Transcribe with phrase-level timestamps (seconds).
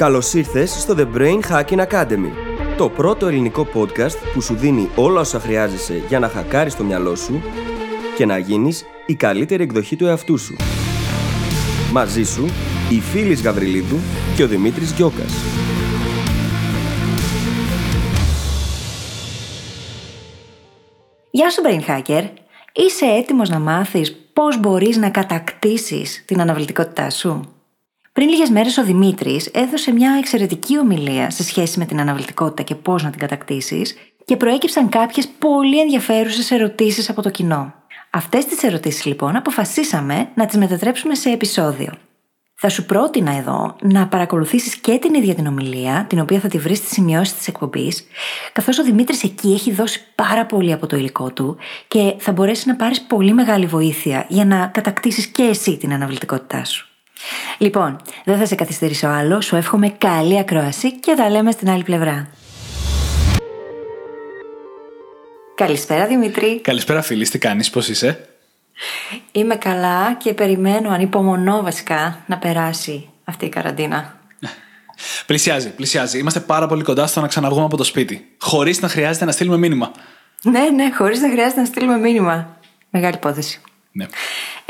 [0.00, 2.30] Καλώς ήρθες στο The Brain Hacking Academy,
[2.76, 7.14] το πρώτο ελληνικό podcast που σου δίνει όλα όσα χρειάζεσαι για να χακάρεις το μυαλό
[7.14, 7.42] σου
[8.16, 10.56] και να γίνεις η καλύτερη εκδοχή του εαυτού σου.
[11.92, 12.44] Μαζί σου,
[12.90, 13.96] η Φίλης Γαβριλίδου
[14.36, 15.32] και ο Δημήτρης Γιώκας.
[21.30, 22.28] Γεια σου Brain Hacker!
[22.72, 27.54] Είσαι έτοιμος να μάθεις πώς μπορείς να κατακτήσεις την αναβλητικότητά σου;
[28.12, 32.74] Πριν λίγες μέρες, ο Δημήτρης έδωσε μια εξαιρετική ομιλία σε σχέση με την αναβλητικότητα και
[32.74, 33.94] πώς να την κατακτήσεις,
[34.24, 37.74] και προέκυψαν κάποιες πολύ ενδιαφέρουσες ερωτήσεις από το κοινό.
[38.10, 41.92] Αυτές τις ερωτήσεις, λοιπόν, αποφασίσαμε να τις μετατρέψουμε σε επεισόδιο.
[42.54, 46.58] Θα σου πρότεινα εδώ να παρακολουθήσεις και την ίδια την ομιλία, την οποία θα τη
[46.58, 48.06] βρεις στις σημειώσεις της εκπομπής,
[48.52, 51.56] καθώς ο Δημήτρης εκεί έχει δώσει πάρα πολύ από το υλικό του
[51.88, 56.64] και θα μπορέσεις να πάρεις πολύ μεγάλη βοήθεια για να κατακτήσεις και εσύ την αναβλητικότητά
[56.64, 56.89] σου.
[57.58, 61.82] Λοιπόν, δεν θα σε καθυστερήσω άλλο, σου εύχομαι καλή ακρόαση και τα λέμε στην άλλη
[61.82, 62.28] πλευρά.
[65.54, 66.60] Καλησπέρα Δημήτρη.
[66.60, 68.28] Καλησπέρα φίλη, τι κάνεις, πώς είσαι;
[69.32, 74.18] Είμαι καλά και περιμένω ανυπομονώ βασικά να περάσει αυτή η καραντίνα.
[75.26, 76.18] Πλησιάζει, πλησιάζει.
[76.18, 78.28] Είμαστε πάρα πολύ κοντά στο να ξαναβγούμε από το σπίτι.
[78.40, 79.92] Χωρίς να χρειάζεται να στείλουμε μήνυμα.
[80.42, 82.56] Ναι, ναι, χωρίς να χρειάζεται να στείλουμε μήνυμα.
[82.90, 83.60] Μεγάλη υπόθεση.
[83.92, 84.06] Ναι.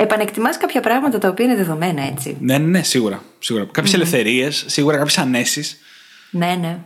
[0.03, 2.37] Επανεκτιμάς κάποια πράγματα τα οποία είναι δεδομένα, έτσι.
[2.41, 3.23] Ναι, ναι, ναι σίγουρα.
[3.39, 3.67] σίγουρα.
[3.71, 5.79] Κάποιες ελευθερίες, σίγουρα κάποιες ανέσεις.
[6.31, 6.79] Ναι, ναι.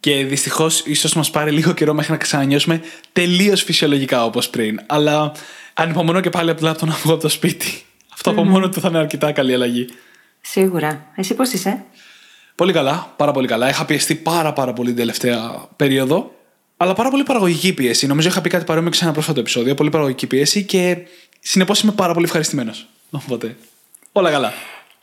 [0.00, 2.80] Και δυστυχώς ίσως μας πάρει λίγο καιρό μέχρι να ξανανιώσουμε
[3.12, 4.80] τελείως φυσιολογικά όπως πριν.
[4.86, 5.32] Αλλά
[5.74, 7.82] ανυπομονώ και πάλι απλά το να βγω από το σπίτι.
[8.12, 9.86] Αυτό από μόνο του θα είναι αρκετά καλή αλλαγή.
[10.40, 11.06] Σίγουρα.
[11.16, 11.84] Εσύ πώς είσαι;
[12.54, 13.68] Πολύ καλά, πάρα πολύ καλά.
[13.68, 16.30] Είχα πιεστεί πάρα, πάρα πολύ την τελευταία περίοδο.
[16.76, 18.06] Αλλά πάρα πολύ παραγωγική πίεση.
[18.06, 19.74] Νομίζω είχα πει κάτι παρόμοιο σε ένα πρόσφατο επεισόδιο.
[19.74, 20.96] Πολύ παραγωγική πίεση και
[21.46, 22.86] συνεπώς είμαι πάρα πολύ ευχαριστημένος.
[23.10, 23.56] Οπότε,
[24.12, 24.52] όλα καλά.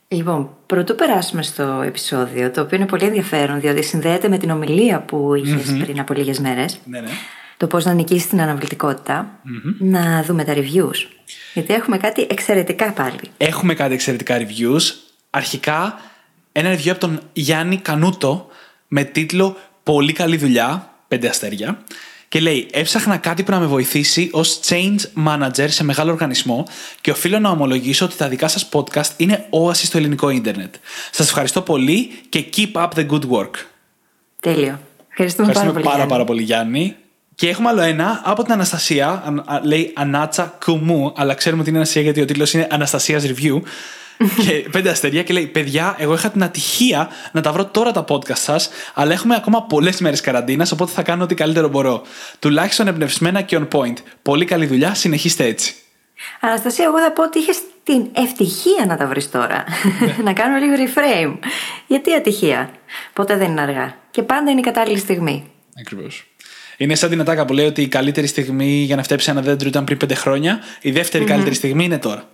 [0.08, 5.02] Λοιπόν, πρωτού περάσουμε στο επεισόδιο, το οποίο είναι πολύ ενδιαφέρον, διότι συνδέεται με την ομιλία
[5.02, 6.80] που ειχε πριν από λίγες μέρες.
[6.86, 7.10] Ναι, ναι.
[7.58, 9.40] Το πώς να νικήσεις την αναβλητικοτητα
[9.80, 11.08] Να δούμε τα reviews.
[11.54, 13.20] Γιατί έχουμε κάτι εξαιρετικά πάλι.
[13.38, 14.82] Έχουμε κάτι εξαιρετικά reviews.
[15.30, 16.00] Αρχικά,
[16.52, 18.48] ένα review από τον Γιάννη Κανούτο
[18.88, 21.84] με τίτλο Πολύ καλή δουλειά πέντε αστέρια.
[22.34, 26.68] Και λέει: Έψαχνα κάτι που να με βοηθήσει ως change manager σε μεγάλο οργανισμό
[27.02, 30.76] και οφείλω να ομολογήσω ότι τα δικά σας podcast είναι όαση στο ελληνικό ίντερνετ.
[31.12, 33.52] Σας ευχαριστώ πολύ και keep up the good work.
[34.40, 34.80] Τέλειο.
[35.10, 35.84] Ευχαριστούμε, πάρα πολύ.
[35.84, 36.96] πάρα, πάρα πολύ, Γιάννη.
[37.36, 39.24] Και έχουμε άλλο ένα από την Αναστασία.
[39.64, 43.62] Λέει Ανάτσα Κουμού, αλλά ξέρουμε ότι είναι Αναστασία γιατί ο τίτλος είναι Αναστασίας Review
[44.18, 48.06] και πέντε αστερία και λέει: Παιδιά, εγώ είχα την ατυχία να τα βρω τώρα τα
[48.08, 52.02] podcast σας, αλλά έχουμε ακόμα πολλές μέρες καραντίνας, οπότε θα κάνω ό,τι καλύτερο μπορώ.
[52.40, 53.98] Τουλάχιστον εμπνευσμένα και on point.
[54.22, 55.76] Πολύ καλή δουλειά, συνεχίστε έτσι.
[56.40, 59.64] Αναστασία, εγώ θα πω ότι είχες την ευτυχία να τα βρεις τώρα.
[60.00, 60.16] Ναι.
[60.28, 61.38] να κάνω λίγο reframe.
[61.88, 62.70] Γιατί ατυχία;
[63.14, 63.96] Ποτέ δεν είναι αργά.
[64.12, 65.52] Και πάντα είναι η κατάλληλη στιγμή.
[65.80, 66.28] Ακριβώς.
[66.78, 69.68] Είναι σαν την ατάκα που λέει ότι η καλύτερη στιγμή για να φτέψει ένα δέντρο
[69.68, 70.60] ήταν πριν πέντε χρόνια.
[70.82, 72.30] Η δευτερη καλύτερη στιγμή είναι τώρα.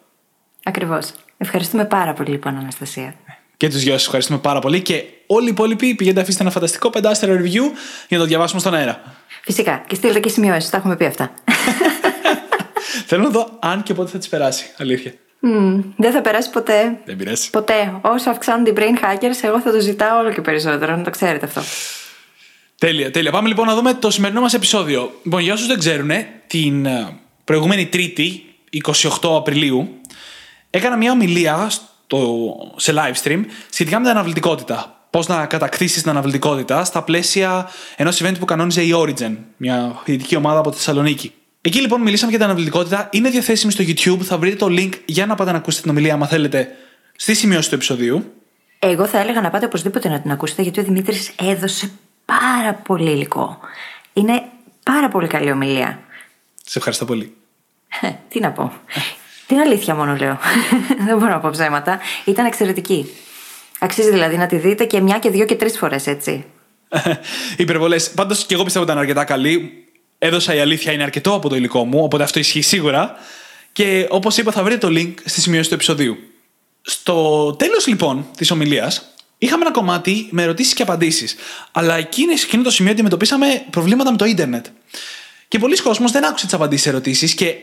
[0.63, 1.11] Ακριβώς.
[1.37, 3.15] Ευχαριστούμε πάρα πολύ, λοιπόν, Αναστασία.
[3.57, 4.81] Και τους δυο σας ευχαριστούμε πάρα πολύ.
[4.81, 7.71] Και όλοι οι υπόλοιποι πηγαίνετε αφήστε ένα φανταστικό πεντάστερο review
[8.07, 9.01] για να το διαβάσουμε στον αέρα.
[9.41, 9.83] Φυσικά.
[9.87, 10.69] Και στείλτε και σημειώσεις.
[10.69, 11.33] Τα έχουμε πει αυτά.
[13.07, 14.65] Θέλω να δω αν και πότε θα τις περάσει.
[14.77, 15.13] Αλήθεια.
[15.43, 16.99] Mm, δεν θα περάσει ποτέ.
[17.05, 17.49] Δεν πειράζει.
[17.49, 17.99] Ποτέ.
[18.01, 20.95] Όσο αυξάνονται οι brain hackers, εγώ θα το ζητάω όλο και περισσότερο.
[20.95, 21.61] Να το ξέρετε αυτό.
[22.77, 23.31] Τέλεια, τέλεια.
[23.31, 25.11] Πάμε λοιπόν να δούμε το σημερινό μας επεισόδιο.
[25.23, 26.11] Λοιπόν, για όσους δεν ξέρουν,
[26.47, 28.43] την ε, προηγούμενη Τρίτη,
[28.85, 29.98] 28 Απριλίου,
[30.69, 34.93] έκανα μια ομιλία στο, σε live stream σχετικά με την αναβλητικότητα.
[35.09, 40.35] Πώς να κατακτήσεις την αναβλητικότητα στα πλαίσια ενός event που κανόνιζε η Origin, μια φοιτητική
[40.35, 41.33] ομάδα από τη Θεσσαλονίκη.
[41.61, 43.09] Εκεί λοιπόν μιλήσαμε για την αναβλητικότητα.
[43.11, 44.23] Είναι διαθέσιμη στο YouTube.
[44.23, 46.67] Θα βρείτε το link για να πάτε να ακούσετε την ομιλία, αν θέλετε,
[47.15, 48.33] στη σημειώση του επεισοδίου.
[48.79, 51.91] Εγώ θα έλεγα να πάτε οπωσδήποτε να την ακούσετε, γιατί ο Δημήτρης έδωσε
[52.25, 53.59] πάρα πολύ υλικό.
[54.13, 54.43] Είναι
[54.83, 55.99] πάρα πολύ καλή ομιλία.
[56.65, 57.35] Σε ευχαριστώ πολύ.
[58.01, 58.73] Ε, τι να πω.
[59.49, 60.39] Την αλήθεια μόνο λέω.
[61.07, 61.99] Δεν μπορώ να πω ψέματα.
[62.25, 63.09] Ήταν εξαιρετική.
[63.79, 66.45] Αξίζει δηλαδή να τη δείτε και μια και δύο και τρεις φορές, έτσι.
[67.57, 68.11] Υπερβολές.
[68.11, 69.83] Πάντως και εγώ πιστεύω ότι ήταν αρκετά καλή.
[70.17, 73.15] Έδωσα η αλήθεια είναι αρκετό από το υλικό μου, οπότε αυτό ισχύει σίγουρα.
[73.71, 76.17] Και όπως είπα, θα βρείτε το link στη σημειώση του επεισοδίου.
[76.81, 81.35] Στο τέλος λοιπόν της ομιλίας, είχαμε ένα κομμάτι με ερωτήσεις και απαντήσεις.
[81.71, 84.65] Αλλά εκείνη, εκείνο το σημείο αντιμετωπίσαμε προβλήματα με το ίντερνετ.
[85.47, 87.55] Και πολλοί κόσμοι δεν άκουσαν τις απαντήσεις ερωτήσεις και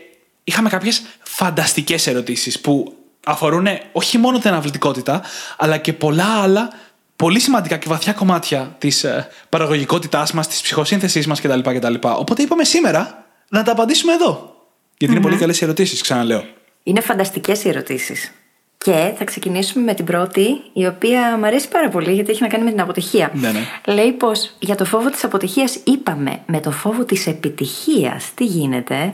[0.47, 1.01] είχαμε κάποιες
[1.39, 2.93] φανταστικές ερωτήσεις που
[3.25, 5.21] αφορούν όχι μόνο την αναβλητικότητα,
[5.57, 6.69] αλλά και πολλά άλλα
[7.15, 11.93] πολύ σημαντικά και βαθιά κομμάτια της ε, παραγωγικότητάς μας, της ψυχοσύνθεσής μας κτλ, κτλ.
[12.01, 14.55] Οπότε είπαμε σήμερα να τα απαντήσουμε εδώ.
[14.97, 16.43] Γιατί είναι πολύ καλές ερωτήσεις, ξαναλέω.
[16.83, 18.31] Είναι φανταστικές οι ερωτήσεις.
[18.77, 22.47] Και θα ξεκινήσουμε με την πρώτη, η οποία μου αρέσει πάρα πολύ γιατί έχει να
[22.47, 23.31] κάνει με την αποτυχία.
[23.33, 23.93] Ναι, ναι.
[23.93, 28.31] Λέει πως για το φόβο της αποτυχίας είπαμε με το φόβο της επιτυχίας.
[28.35, 29.13] Τι γίνεται;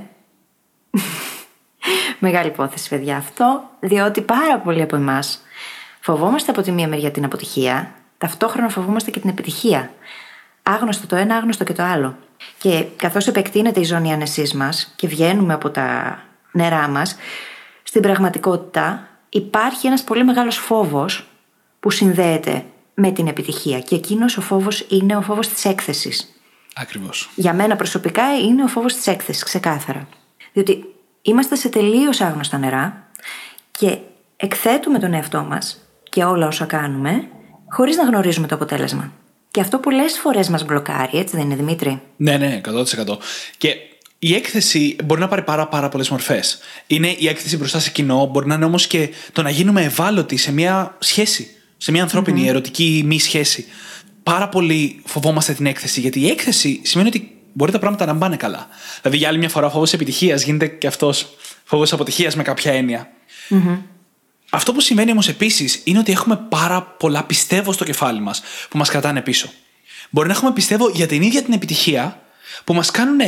[2.26, 5.42] Μεγάλη υπόθεση, παιδιά, αυτό, διότι πάρα πολλοί από εμάς
[6.00, 9.94] φοβόμαστε από τη μία μεριά την αποτυχία, ταυτόχρονα φοβόμαστε και την επιτυχία.
[10.64, 12.18] Άγνωστο το ένα, άγνωστο και το άλλο.
[12.58, 16.20] Και καθώς επεκτείνεται η ζώνη άνεσής μας και βγαίνουμε από τα
[16.52, 17.16] νερά μας,
[17.84, 21.28] στην πραγματικότητα υπάρχει ένας πολύ μεγάλος φόβος
[21.80, 26.42] που συνδέεται με την επιτυχία και εκείνος ο φόβος είναι ο φόβος της έκθεσης.
[26.76, 27.30] Ακριβώς.
[27.36, 30.08] Για μένα προσωπικά είναι ο φόβος της έκθεσης, ξεκάθαρα.
[30.54, 30.93] Διότι
[31.26, 33.10] είμαστε σε τελείως άγνωστα νερά
[33.72, 33.98] και
[34.36, 37.28] εκθέτουμε τον εαυτό μας και όλα όσα κάνουμε
[37.70, 39.12] χωρίς να γνωρίζουμε το αποτέλεσμα.
[39.52, 43.18] Και αυτό πολλές φορές μας μπλοκάρει, έτσι δεν είναι Δημήτρη; Ναι, ναι, 100%.
[43.58, 43.76] Και
[44.20, 46.60] η έκθεση μπορεί να πάρει πάρα, πάρα πολλές μορφές.
[46.88, 50.38] Είναι η έκθεση μπροστά σε κοινό, μπορεί να είναι όμως και το να γίνουμε ευάλωτοι
[50.38, 51.48] σε μια σχέση.
[51.78, 53.66] Σε μια ανθρώπινη, ερωτική μη σχέση.
[54.24, 58.36] Πάρα πολύ φοβόμαστε την έκθεση, γιατί η έκθεση σημαίνει ότι μπορεί τα πράγματα να πάνε
[58.36, 58.68] καλά.
[59.02, 61.28] Δηλαδή, για άλλη μια φορά, ο φόβος επιτυχίας γίνεται και αυτός
[61.64, 63.12] φόβος αποτυχίας με κάποια έννοια.
[64.50, 68.78] Αυτό που σημαίνει όμως επίσης είναι ότι έχουμε πάρα πολλά πιστεύω στο κεφάλι μας που
[68.78, 69.50] μας κρατάνε πίσω.
[70.10, 72.22] Μπορεί να έχουμε πιστεύω για την ίδια την επιτυχία
[72.64, 73.20] που μας κάνουν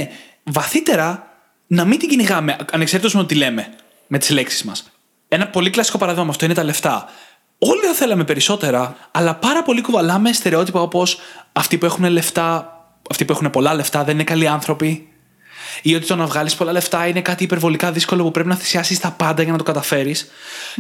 [0.44, 1.28] βαθύτερα
[1.68, 3.74] να μην την κυνηγάμε, ανεξαρτήτως με ό,τι λέμε
[4.08, 4.92] με τις λέξεις μας.
[5.28, 7.10] Ένα πολύ κλασικό παράδειγμα αυτό είναι τα λεφτά.
[7.58, 11.20] Όλοι θα θέλαμε περισσότερα, αλλά πάρα πολύ κουβαλάμε στερεότυπα όπως
[11.54, 12.75] αυτοί που έχουν λεφτά,
[13.10, 15.08] αυτοί που έχουν πολλά λεφτά δεν είναι καλοί άνθρωποι.
[15.82, 19.00] Ή ότι το να βγάλεις πολλά λεφτά είναι κάτι υπερβολικά δύσκολο που πρέπει να θυσιάσεις
[19.00, 20.32] τα πάντα για να το καταφέρεις.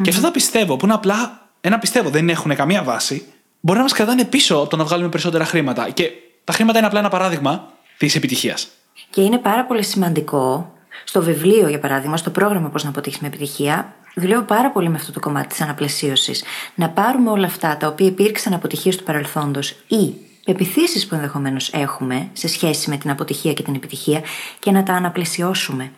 [0.01, 3.25] Και αυτά τα πιστεύω, που είναι απλά ένα πιστεύω, δεν έχουν καμία βάση,
[3.59, 5.89] μπορεί να μας κρατάνε πίσω από το να βγάλουμε περισσότερα χρήματα.
[5.89, 6.11] Και
[6.43, 7.67] τα χρήματα είναι απλά ένα παράδειγμα
[7.97, 8.67] της επιτυχίας.
[9.09, 10.73] Και είναι πάρα πολύ σημαντικό
[11.03, 14.95] στο βιβλίο, για παράδειγμα, στο πρόγραμμα Πώς να αποτύχει με επιτυχία, δουλεύω πάρα πολύ με
[14.95, 16.43] αυτό το κομμάτι της αναπλαισίωσης.
[16.75, 20.13] Να πάρουμε όλα αυτά τα οποία υπήρξαν αποτυχίες του παρελθόντος ή
[20.45, 24.21] πεπιθήσει που ενδεχομένως έχουμε σε σχέση με την αποτυχία και την επιτυχία
[24.59, 25.91] και να τα αναπλαισιώσουμε.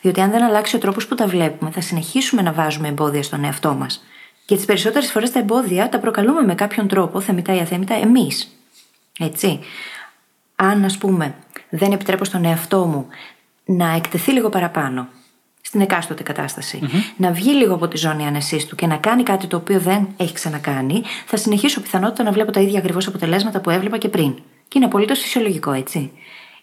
[0.00, 3.44] Διότι αν δεν αλλάξει ο τρόπος που τα βλέπουμε, θα συνεχίσουμε να βάζουμε εμπόδια στον
[3.44, 4.04] εαυτό μας.
[4.44, 8.56] Και τις περισσότερες φορές τα εμπόδια τα προκαλούμε με κάποιον τρόπο, θεμητά ή αθέμητα, εμείς.
[9.18, 9.60] Έτσι.
[10.56, 11.34] Αν, ας πούμε,
[11.68, 13.06] δεν επιτρέπω στον εαυτό μου
[13.64, 15.08] να εκτεθεί λίγο παραπάνω
[15.70, 16.22] στην εκάστοτε
[17.16, 20.08] να βγει λίγο από τη ζώνη άνεσής του και να κάνει κάτι το οποίο δεν
[20.16, 24.34] έχει ξανακάνει, θα συνεχίσω πιθανότητα να βλέπω τα ίδια ακριβώς αποτελέσματα που έβλεπα και πριν.
[24.68, 26.10] Και είναι απολύτως φυσιολογικό, έτσι.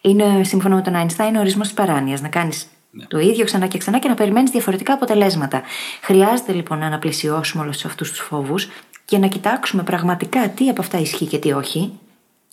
[0.02, 2.22] Είναι, σύμφωνα με τον Άινστάιν, ο ορισμός της παράνοιας.
[2.22, 3.06] Να κάνεις ναι.
[3.06, 5.62] το ίδιο ξανά και ξανά και να περιμένεις διαφορετικά αποτελέσματα.
[6.02, 8.70] Χρειάζεται λοιπόν να αναπλησιώσουμε όλους αυτούς τους φόβους
[9.06, 12.00] και να κοιτάξουμε πραγματικά τι από αυτά ισχύει και τι όχι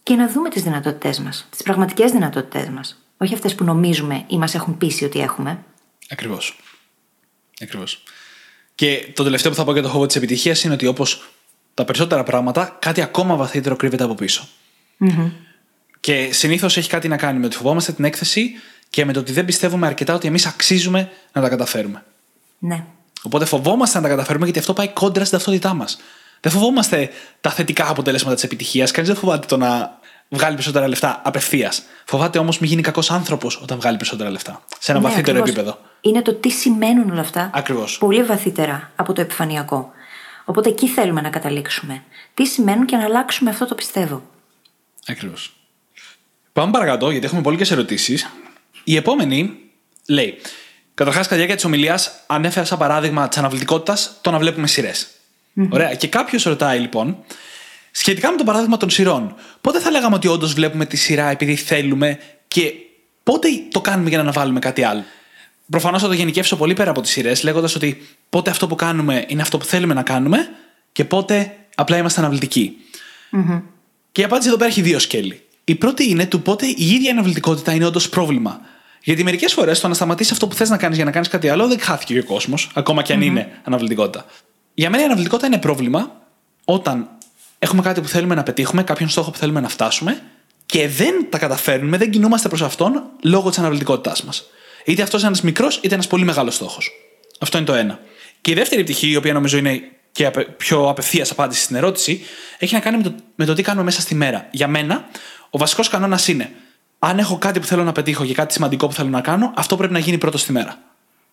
[0.03, 3.03] και να δούμε τις δυνατότητές μας, τις πραγματικές δυνατότητές μας.
[3.17, 5.59] Όχι αυτές που νομίζουμε ή μας έχουν πείσει ότι έχουμε.
[6.11, 6.57] Ακριβώς.
[7.63, 8.03] Ακριβώς.
[8.75, 11.29] Και το τελευταίο που θα πω για το φόβο της επιτυχίας είναι ότι όπως
[11.75, 14.17] τα περισσότερα πράγματα, κάτι ακόμα βαθύτερο κρύβεται από
[16.01, 18.51] Και συνήθως έχει κάτι να κάνει με ότι φοβόμαστε την έκθεση
[18.91, 22.05] και με το ότι δεν πιστεύουμε αρκετά ότι εμείς αξίζουμε να τα καταφέρουμε.
[22.59, 22.85] Ναι.
[23.23, 25.99] Οπότε φοβόμαστε να τα καταφέρουμε γιατί αυτό πάει κόντρα στην ταυτότητά μας.
[26.41, 27.11] Δεν φοβόμαστε
[27.41, 28.91] τα θετικά αποτελέσματα της επιτυχίας.
[28.91, 29.99] Κανείς δεν φοβάται το να
[30.29, 31.83] βγάλει περισσότερα λεφτά απευθείας.
[32.05, 34.65] Φοβάται όμως μην γίνει κακός άνθρωπος όταν βγάλει περισσότερα λεφτά.
[34.79, 35.49] Σε ένα ναι, βαθύτερο ακριβώς.
[35.49, 35.79] επίπεδο.
[36.05, 37.51] Είναι το τι σημαίνουν όλα αυτά.
[37.55, 37.99] Ακριβώς.
[37.99, 39.93] Πολύ βαθύτερα από το επιφανειακό.
[40.45, 42.03] Οπότε εκεί θέλουμε να καταλήξουμε.
[42.35, 44.23] Τι σημαίνουν και να αλλάξουμε αυτό το πιστεύω.
[45.07, 45.57] Ακριβώς.
[46.53, 48.31] Πάμε παρακάτω, γιατί έχουμε πολλές ερωτήσεις.
[48.85, 49.59] Η επόμενη
[50.09, 50.41] λέει.
[50.95, 55.07] Καταρχάς, κατά τη διάρκεια τη ομιλία, ανέφερα σαν παράδειγμα της αναβλητικότητας το να βλέπουμε σειρές.
[55.57, 55.69] Mm-hmm.
[55.71, 55.95] Ωραία.
[55.95, 57.17] Και κάποιος ρωτάει λοιπόν,
[57.91, 61.57] σχετικά με το παράδειγμα των σειρών, πότε θα λέγαμε ότι όντως βλέπουμε τη σειρά επειδή
[61.57, 62.19] θέλουμε
[62.49, 62.73] και
[63.23, 65.05] πότε το κάνουμε για να αναβάλουμε κάτι άλλο.
[65.71, 69.25] Προφανώς θα το γενικεύσω πολύ πέρα από τις σειρές, λέγοντας ότι πότε αυτό που κάνουμε
[69.29, 70.49] είναι αυτό που θέλουμε να κάνουμε
[70.93, 72.77] και πότε απλά είμαστε αναβλητικοί.
[73.33, 73.63] Mm-hmm.
[74.13, 75.43] Και η απάντηση εδώ πέρα έχει δύο σκέλη.
[75.65, 78.61] Η πρώτη είναι του πότε η ίδια αναβλητικότητα είναι όντως πρόβλημα.
[79.03, 81.49] Γιατί μερικές φορές το να σταματήσεις αυτό που θες να κάνεις για να κάνεις κάτι
[81.49, 83.25] άλλο δεν χάθηκε ο κόσμος, ακόμα και αν mm-hmm.
[83.25, 84.27] είναι αναβλητικότητα.
[84.75, 86.23] Για μένα η αναβλητικότητα είναι πρόβλημα
[86.65, 87.09] όταν
[87.59, 90.23] έχουμε κάτι που θέλουμε να πετύχουμε, κάποιον στόχο που θέλουμε να φτάσουμε
[90.67, 94.45] και δεν τα καταφέρνουμε, δεν κινούμαστε προς αυτόν λόγω της αναβλητικότητάς μας.
[94.85, 96.91] Είτε αυτός είναι ένας μικρός είτε ένας πολύ μεγάλος στόχος.
[97.41, 98.01] Αυτό είναι το ένα.
[98.41, 102.25] Και η δεύτερη πτυχή, η οποία νομίζω είναι και πιο απευθείας απάντηση στην ερώτηση,
[102.59, 104.49] έχει να κάνει με το, με το τι κάνουμε μέσα στη μέρα.
[104.51, 105.09] Για μένα,
[105.51, 106.51] ο βασικός κανόνας είναι
[106.99, 109.77] αν έχω κάτι που θέλω να πετύχω και κάτι σημαντικό που θέλω να κάνω, αυτό
[109.77, 110.79] πρέπει να γίνει πρώτος στη μέρα.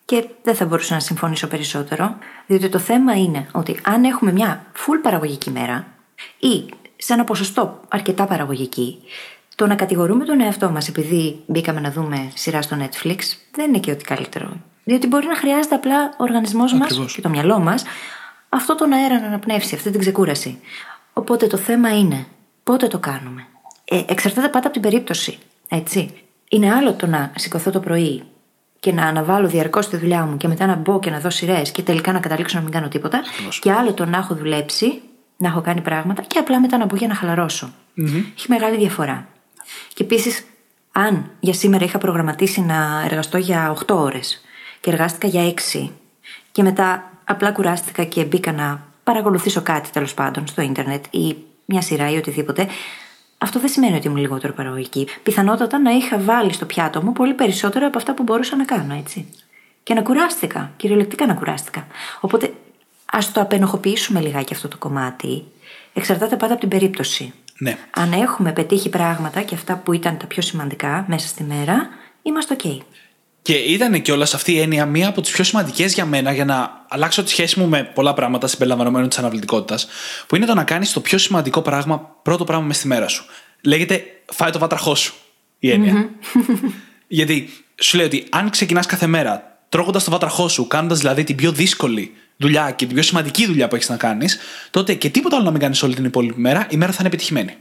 [0.04, 2.16] Και δεν θα μπορούσα να συμφωνήσω περισσότερο,
[2.46, 5.86] διότι το θέμα είναι ότι αν έχουμε μια full παραγωγική μέρα
[6.38, 6.64] ή
[6.96, 8.98] σε ένα ποσοστό αρκετά παραγωγική,
[9.54, 13.18] το να κατηγορούμε τον εαυτό μας επειδή μπήκαμε να δούμε σειρά στο Netflix
[13.54, 14.52] δεν είναι και ότι καλύτερο.
[14.84, 17.84] Διότι μπορεί να χρειάζεται απλά ο οργανισμός μας και το μυαλό μας
[18.54, 20.60] αυτό τον αέρα να αναπνεύσει, αυτή την ξεκούραση.
[21.12, 22.26] Οπότε το θέμα είναι
[22.62, 23.46] πότε το κάνουμε.
[23.84, 25.38] Ε, εξαρτάται πάντα από την περίπτωση.
[25.68, 26.10] Έτσι.
[26.48, 28.22] Είναι άλλο το να σηκωθώ το πρωί
[28.80, 31.70] και να αναβάλω διαρκώς τη δουλειά μου και μετά να μπω και να δω σειρές
[31.70, 33.20] και τελικά να καταλήξω να μην κάνω τίποτα.
[33.60, 35.00] Και άλλο το να έχω δουλέψει,
[35.36, 37.72] να έχω κάνει πράγματα και απλά μετά να μπω για να χαλαρωσω
[38.36, 39.26] Έχει μεγάλη διαφορά.
[39.94, 40.44] Και επίσης,
[40.92, 44.40] αν για σήμερα είχα προγραμματίσει να εργαστώ για 8 ώρες
[44.80, 45.90] και εργάστηκα για 6
[46.52, 51.80] και μετά απλά κουράστηκα και μπήκα να παρακολουθήσω κάτι τέλος πάντων στο ίντερνετ ή μια
[51.80, 52.68] σειρά ή οτιδήποτε,
[53.38, 55.08] αυτό δεν σημαίνει ότι ήμουν λιγότερο παραγωγική.
[55.22, 58.94] Πιθανότατα να είχα βάλει στο πιάτο μου πολύ περισσότερο από αυτά που μπορούσα να κάνω,
[58.94, 59.28] έτσι.
[59.82, 61.86] Και να κουράστηκα, κυριολεκτικά να κουράστηκα.
[62.20, 62.52] Οπότε
[63.12, 65.44] ας το απενοχοποιήσουμε λιγάκι αυτό το κομμάτι.
[65.92, 67.32] Εξαρτάται πάντα από την περίπτωση.
[67.62, 67.78] Ναι.
[67.90, 71.88] Αν έχουμε πετύχει πράγματα και αυτά που ήταν τα πιο σημαντικά μέσα στη μέρα,
[72.22, 72.78] είμαστε OK.
[73.42, 76.44] Και ήταν και όλα αυτή η έννοια μία από τις πιο σημαντικές για μένα για
[76.44, 79.86] να αλλάξω τη σχέση μου με πολλά πράγματα συμπεριλαμβανομένου της αναβλητικότητας,
[80.26, 83.24] που είναι το να κάνεις το πιο σημαντικό πράγμα, πρώτο πράγμα μες στη μέρα σου.
[83.60, 85.14] Λέγεται φάει το βάτραχό σου
[85.58, 86.10] η εννοια
[87.08, 87.48] Γιατί
[87.80, 91.52] σου λέει ότι αν ξεκινάς κάθε μέρα τρώγοντας το βάτραχό σου, κάνοντας δηλαδή την πιο
[91.52, 94.38] δύσκολη δουλειά και την πιο σημαντική δουλειά που έχεις να κάνεις,
[94.70, 97.08] τότε και τίποτα άλλο να μην κάνεις όλη την υπόλοιπη μέρα, η μέρα θα είναι
[97.08, 97.56] επιτυχημένη.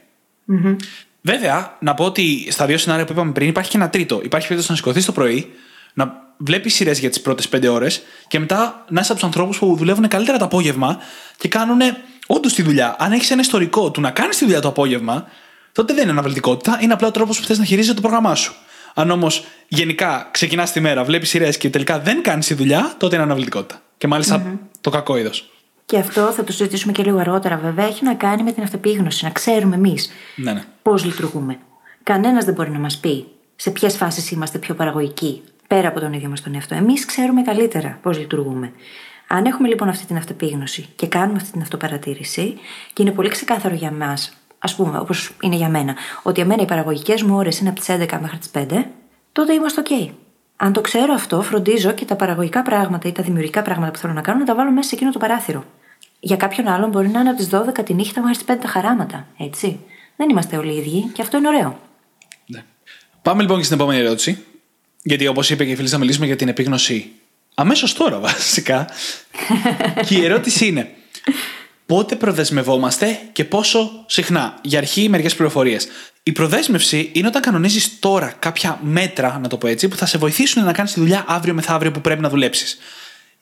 [1.22, 4.22] Βέβαια, να πω ότι στα δύο σενάρια που είπαμε πριν υπάρχει και ένα τρίτο.
[4.24, 5.52] Υπάρχει περίπτωση να σηκωθείς το πρωί,
[5.94, 9.58] να βλέπεις σειρές για τις πρώτες πέντε ώρες και μετά να είσαι από τους ανθρώπους
[9.58, 10.98] που δουλεύουν καλύτερα το απόγευμα
[11.38, 11.80] και κάνουν
[12.28, 12.96] όντως τη δουλειά.
[13.00, 15.28] Αν έχεις ένα ιστορικό του να κάνεις τη δουλειά το απόγευμα,
[15.72, 18.54] τότε δεν είναι αναβλητικότητα, είναι απλά ο τρόπος που θες να χειρίζεσαι το πρόγραμμά σου.
[18.94, 23.16] Αν όμως γενικά ξεκινάς τη μέρα, βλέπεις σειρές και τελικά δεν κάνεις τη δουλειά, τότε
[23.16, 23.82] είναι αναβλητικότητα.
[24.02, 25.52] Και μαλιστα το κακό είδος.
[25.86, 27.86] Και αυτό θα το συζητήσουμε και λίγο αργότερα, βέβαια.
[27.86, 30.64] Έχει να κάνει με την αυτοπίγνωση, να ξέρουμε εμείς ναι, ναι.
[30.82, 31.60] πώς λειτουργούμε.
[32.04, 36.14] Κανένας δεν μπορεί να μας πει σε ποιες φάσεις είμαστε πιο παραγωγικοί, πέρα από τον
[36.14, 36.76] ίδιο μας τον εαυτό.
[36.76, 38.72] Εμείς ξέρουμε καλύτερα πώς λειτουργούμε.
[39.28, 42.58] Αν έχουμε λοιπόν αυτή την αυτοπίγνωση και κάνουμε αυτή την αυτοπαρατήρηση,
[42.94, 46.66] και είναι πολύ ξεκάθαρο για μας, ας πούμε, όπως είναι για μένα, ότι εμένα οι
[46.66, 48.86] παραγωγικές μου ώρες είναι από τις 11 μέχρι τις 5,
[49.32, 50.10] τότε είμαστε OK.
[50.64, 54.14] Αν το ξέρω αυτό, φροντίζω και τα παραγωγικά πράγματα ή τα δημιουργικά πράγματα που θέλω
[54.14, 55.66] να κάνω να τα βάλω μέσα σε εκείνο το παράθυρο.
[56.20, 58.68] Για κάποιον άλλον μπορεί να είναι από τις 12 τη νύχτα μέχρι τις 5 τα
[58.68, 59.80] χαράματα, έτσι.
[60.16, 61.80] Δεν είμαστε όλοι ίδιοι και αυτό είναι ωραίο.
[62.46, 62.64] Ναι.
[63.22, 64.44] Πάμε λοιπόν και στην επόμενη ερώτηση.
[65.04, 67.12] Γιατί όπως είπε και η φίλη, θα μιλήσουμε για την επίγνωση
[67.56, 68.88] αμέσως τώρα βασικά.
[70.06, 70.92] και η ερώτηση είναι.
[71.92, 74.60] Πότε προδεσμευόμαστε και πόσο συχνά.
[74.62, 75.88] Για αρχή, μερικές πληροφορίες.
[76.24, 80.18] Η προδέσμευση είναι όταν κανονίζεις τώρα κάποια μέτρα, να το πω έτσι, που θα σε
[80.18, 82.78] βοηθήσουν να κάνεις τη δουλειά αύριο μεθαύριο που πρέπει να δουλέψεις.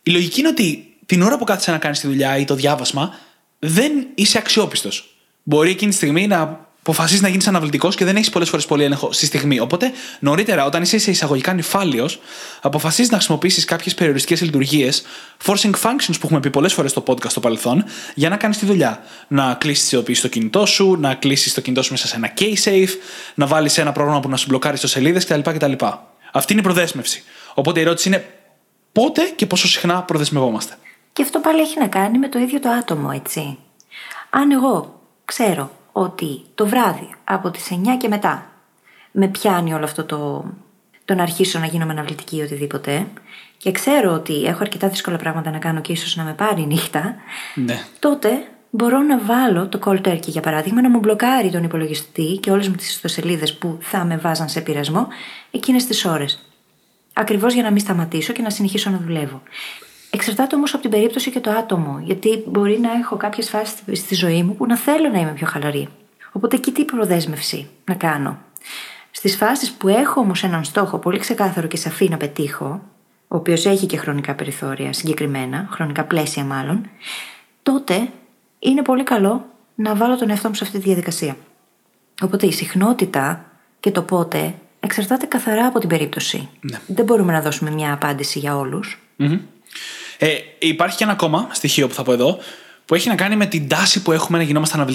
[0.04, 3.20] Η λογική είναι ότι την ώρα που κάθεσαι να κάνεις τη δουλειά ή το διάβασμα,
[3.60, 5.16] δεν είσαι αξιόπιστος.
[5.44, 8.84] Μπορεί εκείνη τη στιγμή να αποφασίζεις να γίνεις αναβλητικός και δεν έχεις πολλές φορές πολύ
[8.84, 9.60] έλεγχο στη στιγμή.
[9.60, 12.20] Οπότε, νωρίτερα, όταν είσαι σε εισαγωγικά νυφάλιος,
[12.62, 15.04] αποφασίζεις να χρησιμοποιήσεις κάποιες περιοριστικές λειτουργίες,
[15.46, 17.84] forcing functions που έχουμε πει πολλές φορές στο podcast στο παρελθόν,
[18.16, 19.04] για να κάνεις τη δουλειά.
[19.28, 22.64] Να κλείσεις τη στο κινητό σου, να κλείσεις το κινητό σου μέσα σε ένα case
[22.64, 22.90] safe,
[23.36, 25.74] να βάλεις ένα πρόγραμμα που να σου μπλοκάρει στο σελίδες κτλ, κτλ.
[26.32, 27.24] Αυτή είναι η προδέσμευση.
[27.54, 28.26] Οπότε η ερώτηση είναι
[28.92, 30.78] πότε και πόσο συχνά προδεσμευόμαστε.
[31.14, 33.58] Και αυτό πάλι έχει να κάνει με το ίδιο το άτομο, έτσι.
[34.30, 38.52] Αν εγώ ξέρω ότι το βράδυ από τις 9 και μετά
[39.12, 40.46] με πιάνει όλο αυτό το,
[41.06, 43.08] το να αρχίσω να γίνομαι αναβλητική ή οτιδήποτε
[43.58, 46.66] και ξέρω ότι έχω αρκετά δύσκολα πράγματα να κάνω και ίσως να με πάρει η
[46.66, 47.16] νύχτα,
[47.56, 47.84] ναι.
[48.00, 48.30] τότε
[48.70, 52.68] μπορώ να βάλω το call turkey για παράδειγμα να μου μπλοκάρει τον υπολογιστή και όλες
[52.70, 55.08] μου τις ιστοσελίδες που θα με βάζαν σε πειρασμό
[55.52, 56.50] εκείνες τις ώρες.
[57.14, 59.42] Ακριβώς για να μην σταματήσω και να συνεχίσω να δουλεύω.
[60.10, 64.16] Εξαρτάται όμως από την περίπτωση και το άτομο, γιατί μπορεί να έχω κάποιες φάσεις στη
[64.16, 65.88] ζωή μου που να θέλω να είμαι πιο χαλαρή.
[66.32, 68.38] Οπότε εκεί τι προδέσμευση να κάνω.
[69.12, 72.82] Στις φάσεις που έχω όμως έναν στόχο πολύ ξεκάθαρο και σαφή να πετύχω,
[73.28, 76.90] ο οποίος έχει και χρονικά περιθώρια συγκεκριμένα, χρονικά πλαίσια μάλλον,
[77.64, 78.10] τότε
[78.60, 81.36] είναι πολύ καλό να βάλω τον εαυτό μου σε αυτή τη διαδικασία.
[82.22, 83.46] Οπότε η συχνότητα
[83.80, 86.50] και το πότε εξαρτάται καθαρά από την περίπτωση.
[86.62, 86.80] Ναι.
[86.88, 89.00] Δεν μπορούμε να δώσουμε μια απάντηση για όλους.
[90.18, 90.28] Ε,
[90.60, 92.40] υπάρχει και ένα ακόμα στοιχείο που θα πω εδώ,
[92.86, 94.86] που έχει να κάνει με την τάση που έχουμε να γινόμαστε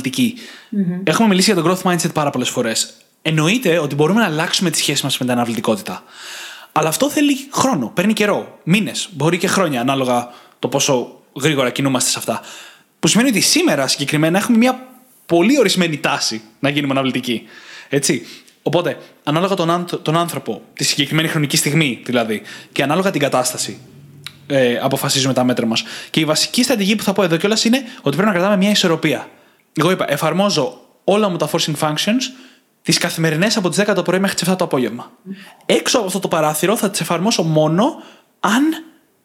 [1.05, 2.95] Έχουμε μιλήσει για το growth mindset πάρα πολλές φορές.
[3.23, 6.03] Εννοείται ότι μπορούμε να αλλάξουμε τη σχέση μας με την αναβλητικότητα.
[6.73, 10.29] Αλλά αυτό θέλει χρόνο, παίρνει καιρό, μήνες, μπορεί και χρόνια, ανάλογα
[10.59, 12.41] το πόσο γρήγορα κινούμαστε σε αυτά.
[13.01, 14.89] Που σημαίνει ότι σήμερα συγκεκριμένα έχουμε μια
[15.27, 17.43] πολύ ορισμένη τάση να γίνουμε αναβλητικοί.
[17.89, 18.27] Έτσι.
[18.63, 23.79] Οπότε, ανάλογα τον, τον άνθρωπο, τη συγκεκριμένη χρονική στιγμή δηλαδή, και ανάλογα την κατάσταση,
[24.47, 25.85] ε, αποφασίζουμε τα μέτρα μας.
[26.11, 28.71] Και η βασική στρατηγική που θα πω εδώ κιόλας είναι ότι πρέπει να κρατάμε μια
[28.71, 29.29] ισορροπία.
[29.77, 32.23] Εγώ είπα, εφαρμόζω όλα μου τα forcing functions
[32.83, 35.11] τις καθημερινές από τις 10 το πρωί μέχρι τις 7 το απόγευμα.
[35.67, 38.03] Έξω από αυτό το παράθυρο θα τις εφαρμόσω μόνο
[38.41, 38.63] αν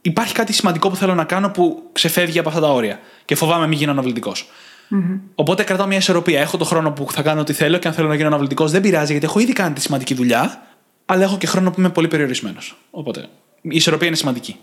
[0.02, 3.00] υπάρχει κάτι σημαντικό που θέλω να κάνω που ξεφεύγει από αυτά τα όρια.
[3.26, 4.50] Και φοβάμαι μην γίνω αναβλητικός.
[4.92, 5.20] Mm-hmm.
[5.36, 6.40] Οπότε κρατάω μια ισορροπία.
[6.40, 8.82] Έχω το χρόνο που θα κάνω ό,τι θέλω και αν θέλω να γίνω αναβλητικός δεν
[8.82, 10.62] πειράζει γιατί έχω ήδη κάνει τη σημαντική δουλειά,
[11.06, 12.78] αλλά έχω και χρόνο που είμαι πολύ περιορισμένος.
[12.92, 13.28] Οπότε
[13.62, 14.56] η ισορροπία είναι σημαντική.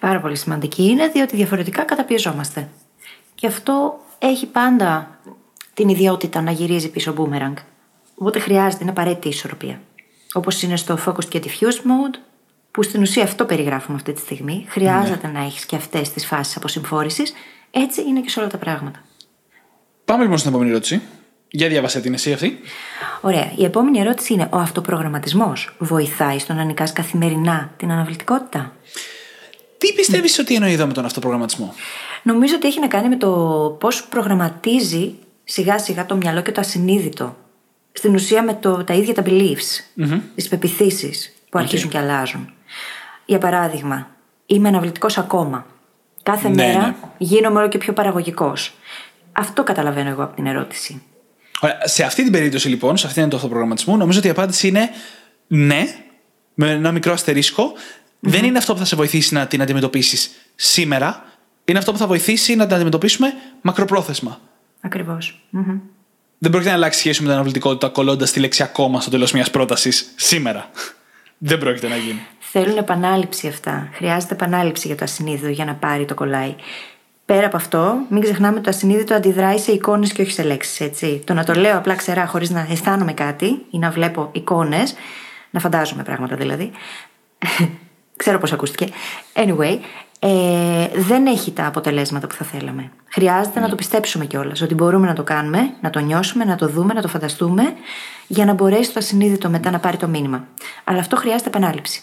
[0.00, 2.68] Πάρα πολύ σημαντική είναι διότι διαφορετικά καταπιεζόμαστε.
[3.34, 5.18] Και αυτό έχει πάντα
[5.74, 7.54] την ιδιότητα να γυρίζει πίσω boomerang.
[8.14, 9.80] Οπότε χρειάζεται, είναι απαραίτητη η ισορροπία.
[10.32, 12.18] Όπως είναι στο focused και diffused mode,
[12.70, 14.66] που στην ουσία αυτό περιγράφουμε αυτή τη στιγμή.
[14.68, 17.32] Χρειάζεται να έχεις και αυτές τις φάσεις αποσυμφόρησης.
[17.70, 19.02] Έτσι είναι και σε όλα τα πράγματα.
[20.04, 21.02] Πάμε λοιπόν στην επόμενη ερώτηση.
[21.48, 22.58] Για διάβασε την εσύ αυτή.
[23.20, 23.52] Ωραία.
[23.56, 28.72] Η επόμενη ερώτηση είναι: Ο αυτοπρογραμματισμός βοηθάει στο να νικάς καθημερινά την αναβλητικότητα;
[29.82, 31.74] Τι πιστεύεις ότι εννοεί εδώ με τον αυτοπρογραμματισμό;
[32.22, 33.30] Νομίζω ότι έχει να κάνει με το
[33.80, 37.36] πώς προγραμματίζει σιγά σιγά το μυαλό και το ασυνείδητο.
[37.92, 40.20] Στην ουσία με το, τα ίδια τα beliefs, mm-hmm.
[40.34, 42.52] τις πεπιθήσεις που αρχίζουν και αλλάζουν.
[43.24, 44.10] Για παράδειγμα,
[44.46, 45.66] είμαι αναβλητικός ακόμα.
[46.22, 46.94] Κάθε ναι, μέρα ναι.
[47.18, 48.74] γίνομαι όλο και πιο παραγωγικός.
[49.32, 51.02] Αυτό καταλαβαίνω εγώ από την ερώτηση.
[51.84, 54.90] Σε αυτή την περίπτωση λοιπόν, σε αυτήν το αυτοπρογραμματισμό, νομίζω ότι η απάντηση είναι
[55.46, 55.84] ναι,
[56.54, 57.16] με ένα μικρό
[58.24, 61.24] Δεν είναι αυτό που θα σε βοηθήσει να την αντιμετωπίσεις σήμερα.
[61.64, 64.40] Είναι αυτό που θα βοηθήσει να την αντιμετωπίσουμε μακροπρόθεσμα.
[64.80, 65.44] Ακριβώς.
[66.38, 69.50] Δεν πρόκειται να αλλάξει σχέση με την αναβλητικότητα κολλώντας τη λέξη ακόμα στο τέλος μιας
[69.50, 70.70] πρότασης σήμερα.
[71.38, 72.26] Δεν πρόκειται να γίνει.
[72.38, 73.88] Θέλουν επανάληψη αυτά.
[73.92, 76.54] Χρειάζεται επανάληψη για το ασυνείδητο για να πάρει το κολλάι.
[77.24, 80.80] Πέρα από αυτό, μην ξεχνάμε ότι το ασυνείδητο αντιδράει σε εικόνες και όχι σε λέξεις.
[80.80, 81.22] Έτσι.
[81.26, 84.94] Το να το λέω απλά ξερά χωρίς να αισθάνομαι κάτι ή να βλέπω εικόνες,
[85.50, 86.70] να φαντάζομαι πράγματα δηλαδή.
[88.22, 88.86] Ξέρω πώς ακούστηκε.
[89.32, 89.78] Anyway,
[90.18, 92.90] ε, δεν έχει τα αποτελέσματα που θα θέλαμε.
[93.08, 96.68] Χρειάζεται να το πιστέψουμε κιόλας ότι μπορούμε να το κάνουμε, να το νιώσουμε, να το
[96.68, 97.62] δούμε, να το φανταστούμε,
[98.26, 100.46] για να μπορέσει το ασυνείδητο μετά να πάρει το μήνυμα.
[100.84, 102.02] Αλλά αυτό χρειάζεται επανάληψη.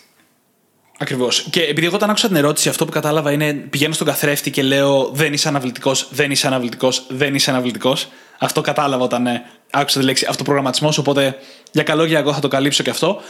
[0.97, 1.47] Ακριβώς.
[1.49, 4.63] Και επειδή εγώ όταν άκουσα την ερώτηση, αυτό που κατάλαβα είναι πηγαίνω στον καθρέφτη και
[4.63, 8.07] λέω Δεν είσαι αναβλητικός, δεν είσαι αναβλητικός, δεν είσαι αναβλητικός.
[8.39, 10.97] Αυτό κατάλαβα όταν ε, άκουσα τη λέξη αυτοπρογραμματισμός.
[10.97, 11.35] Οπότε
[11.71, 13.21] για καλό για εγώ θα το καλύψω και αυτό.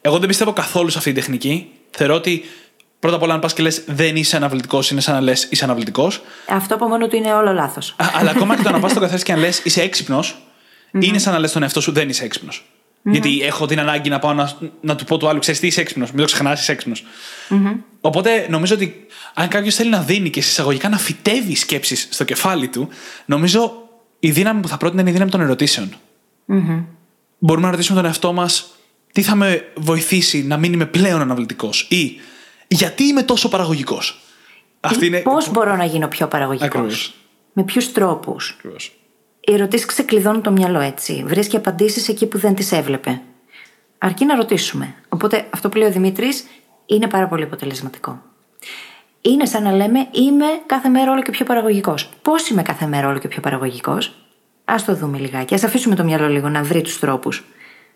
[0.00, 1.70] Εγώ δεν πιστεύω καθόλου σε αυτή την τεχνική.
[1.96, 2.44] Θεωρώ ότι
[3.00, 5.64] πρώτα απ' όλα, αν πας και λες δεν είσαι αναβλητικός, είναι σαν να λες είσαι
[5.64, 6.22] αναβλητικός.
[6.48, 7.96] Αυτό από μόνο του είναι όλο λάθος.
[8.14, 10.36] Αλλά ακόμα και το να πας στον καθρέφτη και να λες είσαι έξυπνος,
[10.98, 12.64] είναι σαν να λες τον εαυτό σου δεν είσαι έξυπνος.
[13.04, 13.10] Mm-hmm.
[13.10, 15.80] Γιατί έχω την ανάγκη να πάω να, να του πω του άλλου, ξέρεις τι είσαι
[15.80, 17.04] έξυπνος, μην το ξεχνάς, είσαι έξυπνος.
[17.50, 17.76] Mm-hmm.
[18.00, 22.68] Οπότε νομίζω ότι αν κάποιος θέλει να δίνει και συσσαγωγικά να φυτεύει σκέψεις στο κεφάλι
[22.68, 22.88] του,
[23.24, 23.72] νομίζω
[24.18, 25.94] η δύναμη που θα πρότεινε είναι η δύναμη των ερωτήσεων.
[26.48, 26.84] Mm-hmm.
[27.38, 28.74] Μπορούμε να ρωτήσουμε τον εαυτό μας
[29.14, 32.20] τι θα με βοηθήσει να μην είμαι πλέον αναβλητικός ή
[32.68, 34.20] γιατί είμαι τόσο παραγωγικός;
[35.02, 35.18] Είναι...
[35.18, 37.14] Πώς μπορώ να γίνω πιο παραγωγικός;
[37.52, 38.56] Με ποιους τρόπους;
[39.40, 41.24] Οι ερωτήσεις ξεκλειδώνουν το μυαλό έτσι.
[41.26, 43.20] Βρίσκει απαντήσεις εκεί που δεν τις έβλεπε.
[43.98, 44.94] Αρκεί να ρωτήσουμε.
[45.08, 46.46] Οπότε αυτό που λέει ο Δημήτρης
[46.86, 48.22] είναι πάρα πολύ αποτελεσματικό.
[49.20, 52.08] Είναι σαν να λέμε είμαι κάθε μέρα όλο και πιο παραγωγικός.
[52.22, 54.14] Πώς είμαι κάθε μέρα όλο και πιο παραγωγικός;
[54.64, 55.54] Α το δούμε λιγάκι.
[55.54, 57.44] Α αφήσουμε το μυαλό λίγο να βρει τους τρόπους.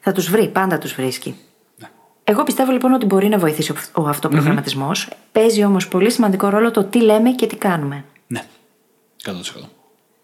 [0.08, 1.36] Θα τους βρει, πάντα τους βρίσκει.
[1.76, 1.88] Ναι.
[2.24, 5.08] Εγώ πιστεύω λοιπόν ότι μπορεί να βοηθήσει ο αυτοπρογραμματισμός.
[5.08, 5.16] Mm-hmm.
[5.32, 8.04] Παίζει όμως πολύ σημαντικό ρόλο το τι λέμε και τι κάνουμε.
[8.26, 8.44] Ναι.
[9.24, 9.30] 100%.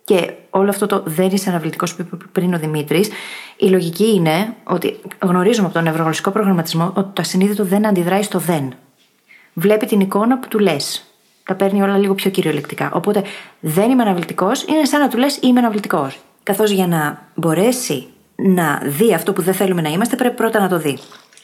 [0.04, 3.08] Και όλο αυτό το δεν είσαι αναβλητικός που είπε πριν ο Δημήτρης,
[3.56, 8.38] η λογική είναι ότι γνωρίζουμε από τον νευρογλωσσικό προγραμματισμό ότι το ασυνείδητο δεν αντιδράει στο
[8.38, 8.72] δεν.
[9.52, 11.04] Βλέπει την εικόνα που του λες.
[11.44, 12.90] Τα παίρνει όλα λίγο πιο κυριολεκτικά.
[12.92, 13.22] Οπότε
[13.60, 16.18] δεν είμαι αναβλητικός, είναι σαν να του λες είμαι αναβλητικός.
[16.42, 20.68] Καθώς για να μπορέσει να δει αυτό που δεν θέλουμε να είμαστε, πρέπει πρώτα να
[20.68, 20.98] το δει.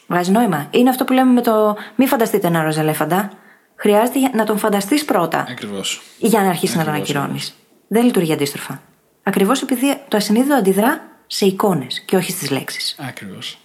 [0.07, 3.31] Βγάζει νόημα; Είναι αυτό που λέμε με το μη φανταστείτε ένα ροζ ελέφαντα.
[3.75, 5.45] Χρειάζεται να τον φανταστείς πρώτα.
[5.49, 6.01] Ακριβώς.
[6.17, 7.55] Για να αρχίσεις να τον ακυρώνεις
[7.87, 8.81] δεν λειτουργεί αντίστροφα.
[9.23, 12.95] Ακριβώς επειδή το ασυνείδητο αντιδρά σε εικόνες και όχι στις λέξεις.
[12.99, 13.57] Ακριβώς.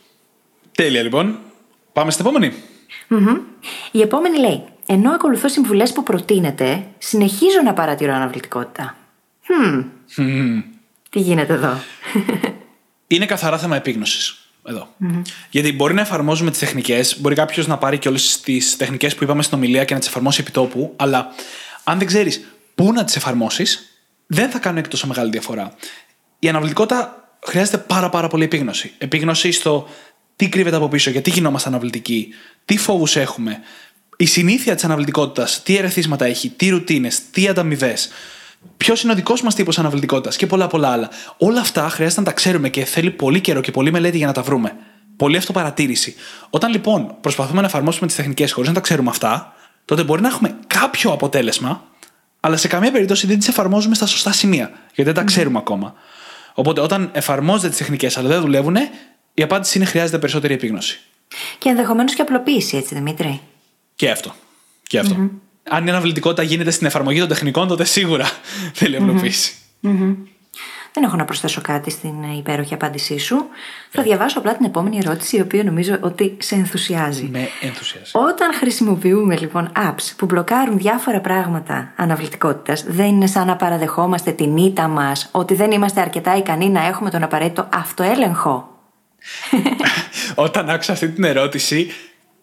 [0.72, 1.38] Τέλεια λοιπόν.
[1.92, 2.54] Πάμε στην επόμενη.
[3.10, 3.40] Mm-hmm.
[3.90, 8.96] Η επόμενη λέει: Ενώ ακολουθώ συμβουλές που προτείνετε, συνεχίζω να παρατηρώ αναβλητικότητα.
[9.48, 9.84] Hm.
[10.16, 10.62] Mm.
[11.10, 11.72] Τι γίνεται εδώ;
[13.06, 14.40] Είναι καθαρά θέμα επίγνωσης.
[14.68, 14.94] Εδώ.
[15.00, 15.22] Mm-hmm.
[15.50, 19.24] Γιατί μπορεί να εφαρμόζουμε τις τεχνικές, μπορεί κάποιος να πάρει και όλες τις τεχνικές που
[19.24, 21.28] είπαμε στην ομιλία και να τις εφαρμόσει επί τόπου, αλλά
[21.84, 22.40] αν δεν ξέρεις
[22.74, 25.74] πού να τις εφαρμόσεις, δεν θα κάνουν και τόσο μεγάλη διαφορά.
[26.38, 28.92] Η αναβλητικότητα χρειάζεται πάρα, πάρα πολύ επίγνωση.
[28.98, 29.88] Επίγνωση στο
[30.36, 32.28] τι κρύβεται από πίσω, γιατί γινόμαστε αναβλητικοί,
[32.64, 33.60] τι φόβους έχουμε,
[34.16, 38.08] η συνήθεια της αναβλητικότητας, τι ερεθίσματα έχει, τι ρουτίνες, τι ανταμοιβές,
[38.76, 41.10] ποιος είναι ο δικός μας τύπος αναβλητικότητας και πολλά πολλά άλλα.
[41.38, 44.32] Όλα αυτά χρειάζεται να τα ξέρουμε και θέλει πολύ καιρό και πολύ μελέτη για να
[44.32, 44.76] τα βρούμε.
[45.16, 46.14] Πολύ αυτοπαρατήρηση.
[46.50, 50.28] Όταν λοιπόν προσπαθούμε να εφαρμόσουμε τις τεχνικές χωρίς να τα ξέρουμε αυτά, τότε μπορεί να
[50.28, 51.84] έχουμε κάποιο αποτέλεσμα,
[52.40, 55.94] αλλά σε καμία περίπτωση δεν τις εφαρμόζουμε στα σωστά σημεία, γιατί δεν τα ξέρουμε ακόμα.
[56.54, 58.76] Οπότε όταν εφαρμόζετε τις τεχνικές αλλά δεν δουλεύουν,
[59.34, 61.00] η απάντηση είναι χρειάζεται περισσότερη επίγνωση.
[61.58, 63.40] Και ενδεχομένως και απλοποίηση, έτσι Δημήτρη.
[63.94, 64.34] Και αυτό.
[64.82, 65.30] Και αυτό.
[65.68, 68.30] Αν η αναβλητικότητα γίνεται στην εφαρμογή των τεχνικών, τότε σίγουρα
[68.78, 69.54] θέλει απλοποίηση.
[70.98, 73.46] Δεν έχω να προσθέσω κάτι στην ε, υπέροχη απάντησή σου.
[73.90, 77.28] Θα διαβάσω απλά την επόμενη ερώτηση, η οποία νομίζω ότι σε ενθουσιάζει.
[77.32, 78.10] Με ενθουσιάζει.
[78.14, 84.56] Όταν χρησιμοποιούμε λοιπόν apps που μπλοκάρουν διάφορα πράγματα αναβλητικότητας, δεν είναι σαν να παραδεχόμαστε την
[84.56, 88.80] ήττα μας ότι δεν είμαστε αρκετά ικανοί να έχουμε τον απαραίτητο αυτοέλεγχο.
[90.34, 91.90] Όταν άκουσα αυτή την ερώτηση,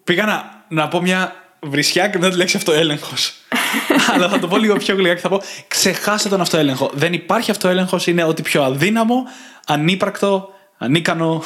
[0.03, 3.33] πήγα να, να πω μια βρισιά και μετά τη λέξη αυτοέλεγχος.
[4.13, 6.89] Αλλά θα το πω λίγο πιο γλυκά και θα πω: Ξεχάστε τον αυτοέλεγχο.
[6.93, 9.23] Δεν υπάρχει αυτοέλεγχος, είναι ότι πιο αδύναμο,
[9.65, 11.43] ανύπαρκτο, ανίκανο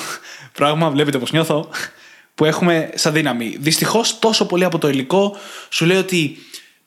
[0.53, 1.69] πράγμα, βλέπετε πώ νιώθω,
[2.35, 3.55] που έχουμε σαν δύναμη.
[3.59, 5.37] Δυστυχώς, τόσο πολύ από το υλικό
[5.69, 6.37] σου λέει ότι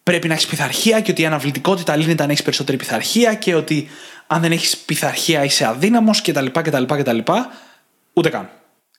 [0.03, 3.89] πρέπει να έχεις πειθαρχία και ότι η αναβλητικότητα λύνεται αν έχεις περισσότερη πειθαρχία και ότι
[4.27, 6.47] αν δεν έχεις πειθαρχία είσαι αδύναμος κτλ.
[6.47, 7.19] κτλ, κτλ.
[8.13, 8.51] Ούτε καν.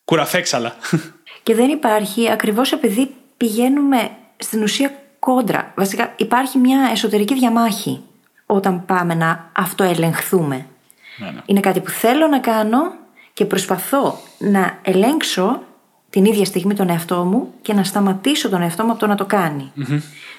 [0.06, 0.76] Κουραφέξαλα.
[1.44, 4.12] Και δεν υπάρχει ακριβώς επειδή πηγαίνουμε
[4.44, 5.72] στην ουσία κόντρα.
[5.76, 8.02] Βασικά υπάρχει μια εσωτερική διαμάχη
[8.46, 10.66] όταν πάμε να αυτοελεγχθούμε.
[11.18, 11.42] Ναι, ναι.
[11.46, 12.94] Είναι κάτι που θέλω να κάνω
[13.34, 15.62] και προσπαθώ να ελέγξω
[16.10, 19.16] την ίδια στιγμή τον εαυτό μου και να σταματήσω τον εαυτό μου από το να
[19.16, 19.72] το κάνει.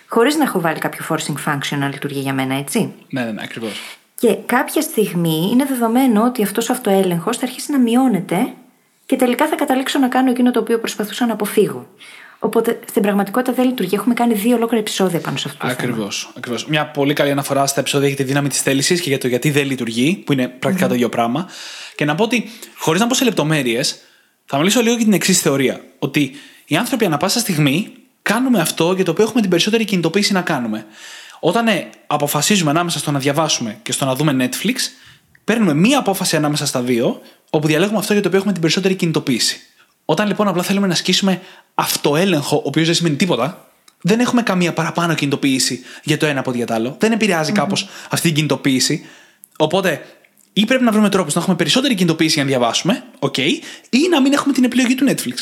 [0.08, 2.92] Χωρίς να έχω βάλει κάποιο forcing function να λειτουργεί για μένα, έτσι.
[3.08, 3.98] ναι, ναι, ναι ακριβώς.
[4.14, 8.52] Και κάποια στιγμή είναι δεδομένο ότι αυτός ο αυτοέλεγχος θα αρχίσει να μειώνεται
[9.06, 11.86] και τελικά θα καταλήξω να κάνω εκείνο το οποίο προσπαθούσα να αποφύγω.
[12.44, 13.94] Οπότε στην πραγματικότητα δεν λειτουργεί.
[13.94, 15.78] Έχουμε κάνει δύο ολόκληρα επεισόδια πάνω σε αυτό το θέμα.
[15.80, 16.32] Ακριβώς.
[16.36, 16.66] Ακριβώς.
[16.66, 19.50] Μια πολύ καλή αναφορά στα επεισόδια για τη δύναμη της θέλησης και για το γιατί
[19.50, 21.48] δεν λειτουργεί, που είναι πρακτικά το ίδιο πράγμα.
[21.94, 23.98] Και να πω ότι, χωρίς να πω σε λεπτομέρειες,
[24.44, 25.80] θα μιλήσω λίγο για την εξής θεωρία.
[25.98, 26.32] Ότι
[26.66, 30.40] οι άνθρωποι ανα πάσα στιγμή κάνουμε αυτό για το οποίο έχουμε την περισσότερη κινητοποίηση να
[30.40, 30.86] κάνουμε.
[31.40, 34.76] Όταν ε, αποφασίζουμε ανάμεσα στο να διαβάσουμε και στο να δούμε Netflix,
[35.44, 38.94] παίρνουμε μία απόφαση ανάμεσα στα δύο, όπου διαλέγουμε αυτό για το οποίο έχουμε την περισσότερη
[38.94, 39.60] κινητοποίηση.
[40.04, 41.40] Όταν λοιπόν απλά θέλουμε να ασκήσουμε
[41.82, 43.66] αυτοέλεγχο, ο οποίος δεν σημαίνει τίποτα,
[44.00, 46.96] δεν έχουμε καμία παραπάνω κινητοποίηση για το ένα από ό,τι για το άλλο.
[46.98, 49.06] Δεν επηρεάζει κάπως αυτή την κινητοποίηση.
[49.56, 50.04] Οπότε,
[50.52, 53.38] ή πρέπει να βρούμε τρόπους να έχουμε περισσότερη κινητοποίηση για να διαβάσουμε, OK,
[53.90, 55.34] ή να μην έχουμε την επιλογή του Netflix.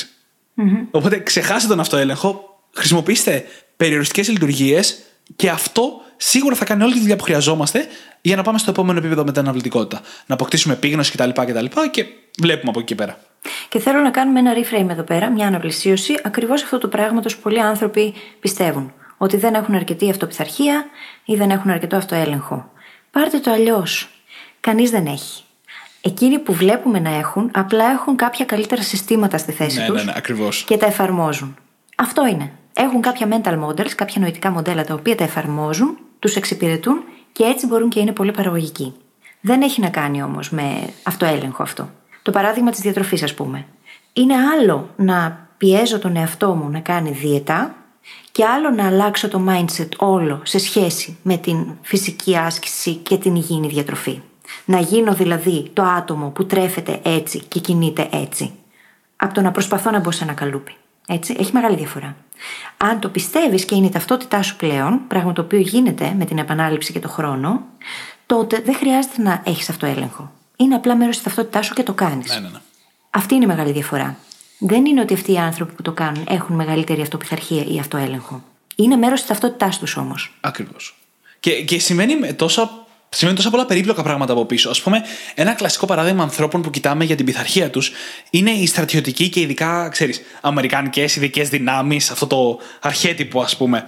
[0.90, 3.44] Οπότε, ξεχάστε τον αυτοέλεγχο, χρησιμοποιήστε
[3.76, 4.98] περιοριστικές λειτουργίες
[5.36, 7.86] και αυτό σίγουρα θα κάνει όλη τη δουλειά που χρειαζόμαστε
[8.20, 10.00] για να πάμε στο επόμενο επίπεδο με την αναβλητικότητα.
[10.26, 11.30] Να αποκτήσουμε επίγνωση κτλ.
[11.30, 12.04] κτλ και
[12.40, 13.18] βλέπουμε από εκεί και πέρα.
[13.68, 17.42] Και θέλω να κάνουμε ένα reframe εδώ πέρα, μια αναπλησίωση ακριβώς αυτό του πράγματος που
[17.42, 18.92] πολλοί άνθρωποι πιστεύουν.
[19.16, 20.84] Ότι δεν έχουν αρκετή αυτοπιθαρχία
[21.24, 22.70] ή δεν έχουν αρκετό αυτοέλεγχο.
[23.10, 24.08] Πάρτε το αλλιώς.
[24.60, 25.42] Κανείς δεν έχει.
[26.00, 30.02] Εκείνοι που βλέπουμε να έχουν, απλά έχουν κάποια καλύτερα συστήματα στη θέση Ναι, τους ναι,
[30.02, 30.62] ναι, ακριβώς.
[30.66, 31.56] και τα εφαρμόζουν.
[31.96, 32.52] Αυτό είναι.
[32.74, 37.02] Έχουν κάποια mental models, κάποια νοητικά μοντέλα τα οποία τα εφαρμόζουν, τους εξυπηρετούν
[37.32, 38.94] και έτσι μπορούν και είναι πολύ παραγωγικοί.
[39.40, 41.90] Δεν έχει να κάνει όμως με αυτοέλεγχο αυτό.
[42.22, 43.66] Το παράδειγμα της διατροφής, ας πούμε.
[44.12, 47.74] Είναι άλλο να πιέζω τον εαυτό μου να κάνει δίαιτα
[48.32, 53.34] και άλλο να αλλάξω το mindset όλο σε σχέση με την φυσική άσκηση και την
[53.34, 54.20] υγιεινή διατροφή.
[54.64, 58.52] Να γίνω δηλαδή το άτομο που τρέφεται έτσι και κινείται έτσι.
[59.16, 60.74] Από το να προσπαθώ να μπω σε ένα καλούπι.
[61.06, 62.16] Έτσι, έχει μεγάλη διαφορά.
[62.76, 66.38] Αν το πιστεύεις και είναι η ταυτότητά σου πλέον, πράγμα το οποίο γίνεται με την
[66.38, 67.64] επανάληψη και το χρόνο,
[68.26, 70.32] τότε δεν χρειάζεται να έχεις αυτό έλεγχο.
[70.56, 72.32] Είναι απλά μέρος της ταυτότητάς σου και το κάνεις.
[72.32, 72.58] Ναι, ναι, ναι.
[73.10, 74.16] Αυτή είναι η μεγάλη διαφορά.
[74.58, 78.42] Δεν είναι ότι αυτοί οι άνθρωποι που το κάνουν έχουν μεγαλύτερη αυτοπιθαρχία ή αυτοέλεγχο.
[78.76, 80.38] Είναι μέρος της ταυτότητάς τους όμως.
[80.40, 80.98] Ακριβώς.
[81.40, 82.79] Και, και σημαίνει με τόσα,
[83.10, 84.70] σημαίνει τόσα πολλά περίπλοκα πράγματα από πίσω.
[84.70, 85.02] Α πούμε,
[85.34, 87.92] ένα κλασικό παράδειγμα ανθρώπων που κοιτάμε για την πειθαρχία τους
[88.30, 93.84] είναι οι στρατιωτικοί και ειδικά, ξέρεις, αμερικανικέ ειδικές δυνάμεις, αυτό το αρχέτυπο, ας πουμε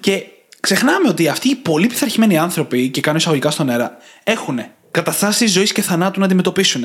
[0.00, 0.22] Και
[0.60, 5.72] ξεχνάμε ότι αυτοί οι πολύ πειθαρχημένοι άνθρωποι, και κάνω εισαγωγικά στον αέρα, έχουν καταστάσεις ζωής
[5.72, 6.84] και θανάτου να αντιμετωπίσουν.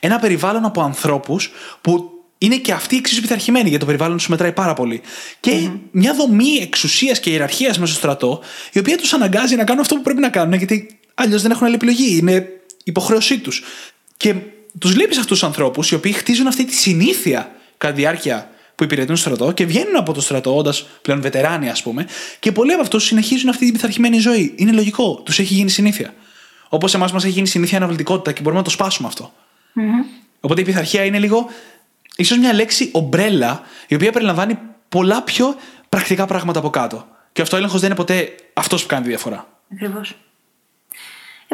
[0.00, 4.52] Ένα περιβάλλον από ανθρώπους που είναι και αυτοί εξίσου πειθαρχημένοι, γιατί το περιβάλλον τους μετράει
[4.52, 5.00] πάρα πολύ.
[5.40, 8.40] Και μια δομή εξουσίας και ιεραρχίας μέσα στο στρατό,
[8.72, 11.66] η οποία τους αναγκάζει να κάνουν αυτό που πρέπει να κάνουν, γιατί αλλιώς δεν έχουν
[11.66, 12.16] άλλη επιλογή.
[12.16, 12.48] Είναι
[12.84, 13.64] υποχρέωσή τους.
[14.16, 14.34] Και
[14.78, 18.84] τους βλέπει αυτούς τους ανθρώπους, οι οποίοι χτίζουν αυτή τη συνήθεια κατά τη διάρκεια που
[18.84, 22.06] υπηρετούν στο στρατό και βγαίνουν από το στρατό, όντας πλέον βετεράνοι, ας πούμε,
[22.38, 24.54] και πολλοί από αυτούς συνεχίζουν αυτή την πειθαρχημένη ζωή.
[24.56, 26.14] Είναι λογικό, τους έχει γίνει συνήθεια.
[26.68, 29.32] Όπως εμάς μας έχει γίνει συνήθεια αναβλητικότητα και μπορούμε να το σπάσουμε αυτό.
[30.40, 31.48] Οπότε η πειθαρχία είναι λίγο
[32.16, 35.56] ίσως μια λέξη ομπρέλα, η οποία περιλαμβάνει πολλά πιο
[35.88, 37.06] πρακτικά πράγματα από κάτω.
[37.32, 39.48] Και αυτό ο έλεγχο δεν είναι ποτέ αυτός που κάνει τη διαφορά.
[39.72, 40.14] Ακριβώς.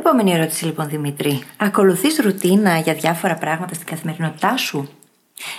[0.05, 1.43] Επόμενη ερώτηση λοιπόν, Δημήτρη.
[1.57, 4.89] Ακολουθείς ρουτίνα για διάφορα πράγματα στην καθημερινότητά σου;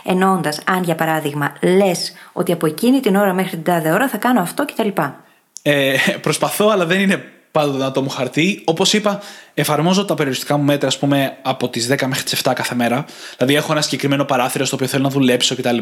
[0.03, 4.17] Εννοώντας, αν για παράδειγμα λες ότι από εκείνη την ώρα μέχρι την τάδε ώρα θα
[4.17, 4.87] κάνω αυτό κτλ.
[5.61, 8.61] Ε, προσπαθώ, αλλά δεν είναι πάντοτε να το μου χαρτί.
[8.65, 9.21] Όπως είπα,
[9.53, 13.05] εφαρμόζω τα περιοριστικά μου μέτρα, ας πούμε, από τις 10 μέχρι τις 7 κάθε μέρα.
[13.37, 15.77] Δηλαδή, έχω ένα συγκεκριμένο παράθυρο στο οποίο θέλω να δουλέψω κτλ.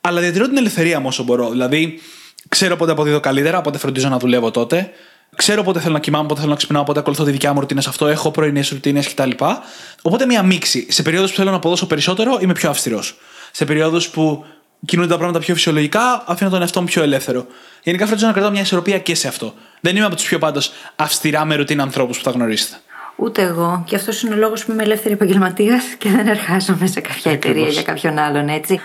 [0.00, 1.50] Αλλά διατηρώ την ελευθερία μου όσο μπορώ.
[1.50, 2.00] Δηλαδή,
[2.48, 4.90] Ξέρω πότε αποδίδω καλύτερα, πότε φροντίζω να δουλεύω τότε.
[5.38, 7.80] Ξέρω πότε θέλω να κοιμάμαι, πότε θέλω να ξυπνάω, πότε ακολουθώ τη δικιά μου ρουτίνα
[7.80, 8.06] σε αυτό.
[8.06, 9.30] Έχω πρωινές ρουτίνες κτλ.
[10.02, 10.86] Οπότε μία μίξη.
[10.90, 13.18] Σε περίοδους που θέλω να αποδώσω περισσότερο, είμαι πιο αυστηρός.
[13.52, 14.44] Σε περίοδους που
[14.84, 17.46] κινούνται τα πράγματα πιο φυσιολογικά, αφήνω τον εαυτό μου πιο ελεύθερο.
[17.82, 19.54] Γενικά φροντίζω να κρατάω μια ισορροπία και σε αυτό.
[19.80, 22.76] Δεν είμαι από τους πιο πάντως αυστηρά με ρουτίνα ανθρώπους που θα γνωρίσετε.
[23.16, 23.82] Ούτε εγώ.
[23.86, 27.68] Και αυτός είναι ο λόγος που είμαι ελεύθερη επαγγελματίας και δεν εργάζομαι σε κάποια εταιρεία
[27.68, 28.80] για κάποιον άλλον, έτσι.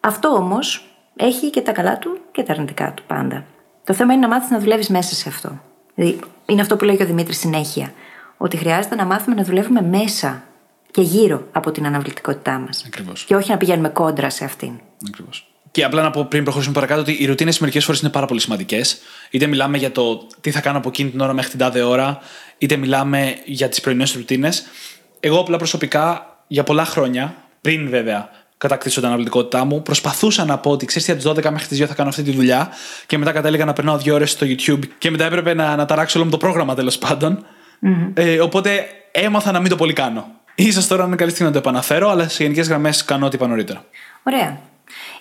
[0.00, 0.86] Αυτό όμως
[1.16, 3.44] έχει και τα καλά του και τα αρνητικά του πάντα.
[3.84, 5.60] Το θέμα είναι να μάθεις να δουλεύεις μέσα σε αυτό.
[5.94, 7.92] Δηλαδή, είναι αυτό που λέει και ο Δημήτρης συνέχεια.
[8.36, 10.42] Ότι χρειάζεται να μάθουμε να δουλεύουμε μέσα
[10.90, 12.84] και γύρω από την αναβλητικότητά μας.
[12.86, 13.24] Ακριβώς.
[13.24, 14.80] Και όχι να πηγαίνουμε κόντρα σε αυτήν.
[15.06, 15.48] Ακριβώς.
[15.70, 18.40] Και απλά να πω πριν προχωρήσουμε παρακάτω ότι οι ρουτίνες μερικές φορές είναι πάρα πολύ
[18.40, 18.98] σημαντικές.
[19.30, 22.18] Είτε μιλάμε για το τι θα κάνω από εκείνη την ώρα μέχρι την τάδε ώρα,
[22.58, 24.64] είτε μιλάμε για τις πρωινές ρουτίνες.
[25.20, 30.70] Εγώ απλά προσωπικά για πολλά χρόνια, πριν βέβαια κατακτήσω την αναβλητικότητά μου, προσπαθούσα να πω
[30.70, 32.70] ότι ξέρεις τι από τις 12 μέχρι τις 2 θα κάνω αυτή τη δουλειά
[33.06, 36.18] και μετά κατέληγα να περνάω δύο ώρες στο YouTube και μετά έπρεπε να, να ταράξω
[36.18, 36.98] όλο μου το πρόγραμμα τέλος
[38.14, 40.26] Ε, οπότε έμαθα να μην το πολύ κάνω.
[40.72, 43.46] σω τώρα είναι καλή στιγμή να το επαναφέρω, αλλά σε γενικές γραμμές κάνω ό,τι είπα
[43.46, 43.84] νωρίτερα.
[44.22, 44.60] Ωραία.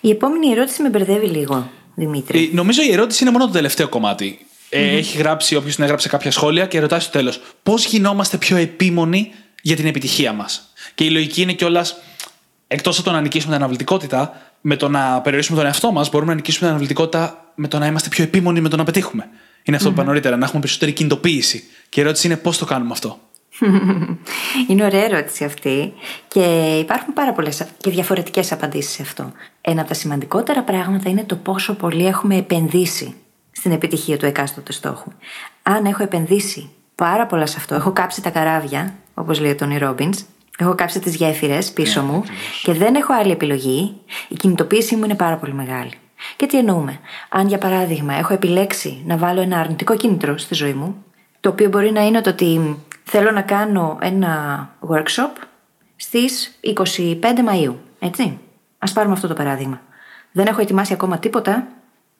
[0.02, 2.44] Η επόμενη ερώτηση με μπερδεύει λίγο, Δημήτρη.
[2.44, 4.40] Ε, νομίζω η ερώτηση είναι μόνο το τελευταίο κομμάτι.
[4.70, 8.58] Ε, έχει γράψει όποιος την έγραψε κάποια σχόλια και ρωτάει στο τέλος πώς γινόμαστε πιο
[8.58, 10.74] επίμονοι για την επιτυχία μας.
[10.96, 11.96] Και η λογική είναι κιόλας,
[12.74, 16.32] εκτός από το να νικήσουμε την αναβλητικότητα, με το να περιορίσουμε τον εαυτό μας, μπορούμε
[16.32, 19.30] να νικήσουμε την αναβλητικότητα με το να είμαστε πιο επίμονοι με το να πετύχουμε.
[19.64, 21.64] Είναι αυτό που είπα νωρίτερα, να έχουμε περισσότερη κινητοποίηση.
[21.90, 23.20] Και η ερώτηση είναι πώς το κάνουμε αυτό.
[24.70, 25.94] Είναι ωραία ερώτηση αυτή
[26.28, 29.32] και υπάρχουν πάρα πολλές και διαφορετικές απαντήσεις σε αυτό.
[29.62, 33.14] Ένα από τα σημαντικότερα πράγματα είναι το πόσο πολύ έχουμε επενδύσει
[33.52, 35.12] στην επιτυχία του εκάστοτε στόχου.
[35.64, 39.78] Αν έχω επενδύσει πάρα πολλά σε αυτό, έχω κάψει τα καράβια, όπως λέει ο Τόνι
[39.78, 40.14] Ρόμπιν,
[40.58, 42.24] έχω κάψει τις γέφυρες πίσω Ναι, μου
[42.64, 45.92] και δεν έχω άλλη επιλογή, η κινητοποίησή μου είναι πάρα πολύ μεγάλη.
[46.36, 47.00] Και τι εννοούμε.
[47.30, 51.04] Αν για παράδειγμα έχω επιλέξει να βάλω ένα αρνητικό κίνητρο στη ζωή μου,
[51.40, 55.44] το οποίο μπορεί να είναι το ότι θέλω να κάνω ένα workshop
[55.96, 58.40] στις 25 Μαΐου, έτσι.
[58.78, 59.82] Ας πάρουμε αυτό το παράδειγμα.
[60.32, 61.68] Δεν έχω ετοιμάσει ακόμα τίποτα,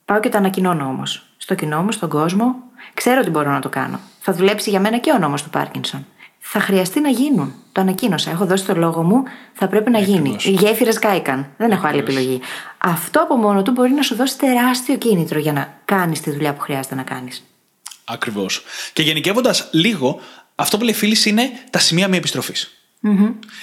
[0.06, 1.26] πάω και το ανακοινώνω όμως.
[1.38, 2.56] Στο κοινό μου, στον κόσμο,
[2.94, 4.00] ξέρω ότι μπορώ να το κάνω.
[4.20, 6.06] Θα δουλέψει για μένα και ο νόμος του Πάρκινσον.
[6.46, 7.54] Θα χρειαστεί να γίνουν.
[7.72, 8.32] Το ανακοίνωσα.
[8.32, 9.24] Έχω δώσει το λόγο μου.
[9.54, 10.36] Θα πρέπει να γίνει.
[10.44, 11.50] Οι γέφυρες κάηκαν.
[11.58, 12.42] Δεν έχω άλλη επιλογή.
[12.78, 16.54] Αυτό από μόνο του μπορεί να σου δώσει τεράστιο κίνητρο για να κάνεις τη δουλειά
[16.54, 17.44] που χρειάζεται να κάνεις.
[18.06, 18.64] Ακριβώς.
[18.94, 20.20] Και γενικεύοντας λίγο,
[20.56, 22.78] αυτό που λέει φίλης είναι τα σημεία μη επιστροφής.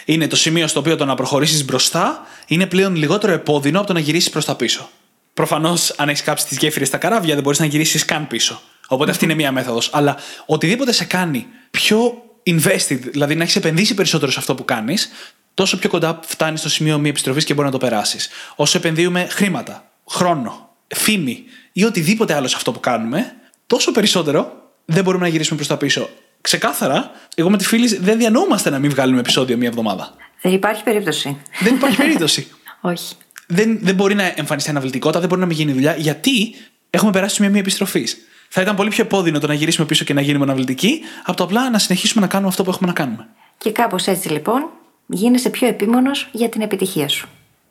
[0.04, 3.92] Είναι το σημείο στο οποίο το να προχωρήσεις μπροστά είναι πλέον λιγότερο επώδυνο από το
[3.92, 4.88] να γυρίσεις προς τα πίσω.
[5.34, 8.60] Προφανώς, αν έχεις κάψει τις γέφυρες στα καράβια, δεν μπορείς να γυρίσεις καν πίσω.
[8.88, 9.90] Οπότε αυτή είναι μία μέθοδος.
[9.92, 10.16] Αλλά
[10.46, 15.10] οτιδήποτε σε κάνει πιο invested, δηλαδή να έχεις επενδύσει περισσότερο σε αυτό που κάνεις,
[15.54, 18.28] τόσο πιο κοντά φτάνει στο σημείο μη επιστροφής και μπορεί να το περάσεις.
[18.56, 23.34] Όσο επενδύουμε χρήματα, χρόνο, φήμη ή οτιδήποτε άλλο σε αυτό που κάνουμε,
[23.66, 26.08] τόσο περισσότερο δεν μπορούμε να γυρίσουμε προς τα πίσω.
[26.40, 30.14] Ξεκάθαρα, εγώ με τη φίλη δεν διανοούμαστε να μην βγάλουμε επεισόδιο μία εβδομάδα.
[30.42, 31.36] Δεν υπάρχει περίπτωση.
[31.60, 32.46] Δεν υπάρχει περίπτωση.
[32.80, 33.14] Όχι.
[33.46, 36.54] δεν, δεν μπορεί να εμφανιστεί αναβλητικότητα, δεν μπορεί να μην γίνει δουλειά, γιατί
[36.90, 38.16] έχουμε περάσει στο σημείο μία επιστροφής.
[38.52, 41.44] Θα ήταν πολύ πιο επώδυνο το να γυρίσουμε πίσω και να γίνουμε αναβλητικοί, από το
[41.44, 43.26] απλά να συνεχίσουμε να κάνουμε αυτό που έχουμε να κάνουμε.
[43.58, 44.68] Και κάπως έτσι λοιπόν
[45.06, 47.28] γίνεσαι πιο επίμονος για την επιτυχία σου.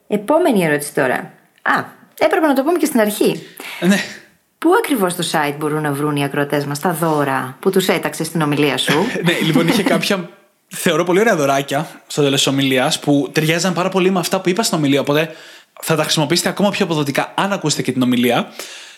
[0.08, 1.34] Επόμενη ερώτηση τώρα.
[1.62, 1.84] Α,
[2.20, 3.44] έπρεπε να το πούμε και στην αρχή.
[3.80, 3.98] Ναι.
[4.58, 8.24] Πού ακριβώς στο site μπορούν να βρουν οι ακροατές μας τα δώρα που τους έταξε
[8.24, 10.30] στην ομιλία σου; ναι, λοιπόν, είχε κάποια
[10.70, 14.50] θεωρώ πολύ ωραία δωράκια στο τέλος της ομιλίας που ταιριάζαν πάρα πολύ με αυτά που
[14.50, 15.00] είπα στην ομιλία.
[15.00, 15.36] Οπότε
[15.82, 18.52] θα τα χρησιμοποιήσετε ακόμα πιο αποδοτικά αν ακούσετε και την ομιλία.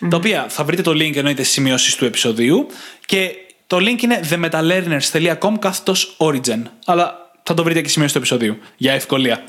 [0.08, 2.66] Τα οποία θα βρείτε το link εννοείται στι σημειώσεις του επεισοδίου.
[3.06, 3.30] Και
[3.66, 6.62] το link είναι themetaLearners.com κάθετος origin.
[6.84, 9.42] Αλλά θα το βρείτε και στι σημειώσεις του επεισοδίου για ευκολία.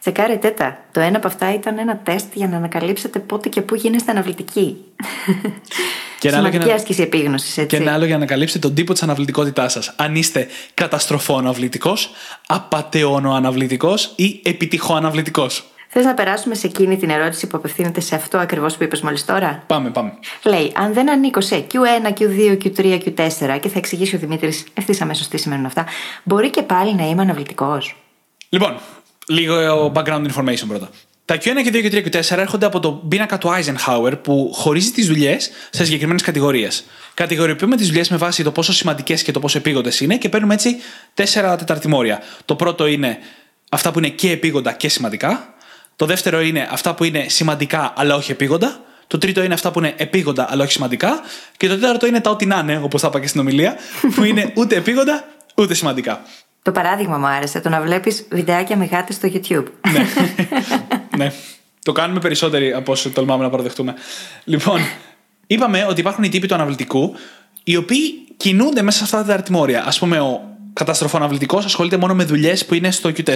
[0.00, 0.78] Τσεκάρετε τα.
[0.92, 4.76] Το ένα από αυτά ήταν ένα τεστ για να ανακαλύψετε πότε και πού γίνεστε αναβλητικοί.
[6.18, 7.76] Και ένα άλλο για Σημαντική να- άσκηση επίγνωσης, έτσι.
[7.76, 9.92] Και ένα άλλο για να ανακαλύψετε τον τύπο της αναβλητικότητάς σας.
[9.96, 11.96] Αν είστε καταστροφό αναβλητικό,
[12.46, 15.46] απαταιώνο αναβλητικό ή επιτυχώ αναβλητικό.
[15.92, 19.24] Θες να περάσουμε σε εκείνη την ερώτηση που απευθύνεται σε αυτό ακριβώς που είπες μόλις
[19.24, 20.12] τώρα; Πάμε, πάμε.
[20.44, 25.00] Λέει, αν δεν ανήκω σε Q1, Q2, Q3, Q4 και θα εξηγήσει ο Δημήτρης ευθύς
[25.00, 25.86] αμέσως τι σημαίνουν αυτά,
[26.22, 27.96] μπορεί και πάλι να είμαι αναβλητικός.
[28.48, 28.76] Λοιπόν,
[29.26, 30.90] λίγο background information πρώτα.
[31.24, 34.50] Τα Q1 και 2 και 3 και 4 έρχονται από το πίνακα του Eisenhower που
[34.54, 36.84] χωρίζει τις δουλειές σε συγκεκριμένες κατηγορίες.
[37.14, 40.54] Κατηγοριοποιούμε τις δουλειές με βάση το πόσο σημαντικές και το πόσο επίγοντες είναι και παίρνουμε
[40.54, 40.76] έτσι
[41.14, 42.22] τέσσερα τεταρτημόρια.
[42.44, 43.18] Το πρώτο είναι
[43.70, 45.54] αυτά που είναι και επίγοντα και σημαντικά.
[46.00, 48.80] Το δεύτερο είναι αυτά που είναι σημαντικά αλλά όχι επίγοντα.
[49.06, 51.20] Το τρίτο είναι αυτά που είναι επίγοντα αλλά όχι σημαντικά.
[51.56, 53.76] Και το τέταρτο είναι τα ό,τι να είναι, όπως τα είπα και στην ομιλία,
[54.14, 56.20] που είναι ούτε επίγοντα ούτε σημαντικά.
[56.62, 59.64] Το παράδειγμα μου άρεσε, το να βλέπεις βιντεάκια με γάτες στο YouTube.
[59.92, 60.06] ναι.
[61.24, 61.32] ναι.
[61.82, 63.94] Το κάνουμε περισσότεροι από όσο τολμάμε να παραδεχτούμε.
[64.44, 64.80] Λοιπόν,
[65.46, 67.14] Είπαμε ότι υπάρχουν οι τύποι του αναβλητικού,
[67.64, 69.84] οι οποίοι κινούνται μέσα σε αυτά τα τεταρτημόρια.
[69.84, 73.34] Α πούμε, ο καταστροφοαναβλητικό ασχολείται μόνο με δουλειές που είναι στο Q4.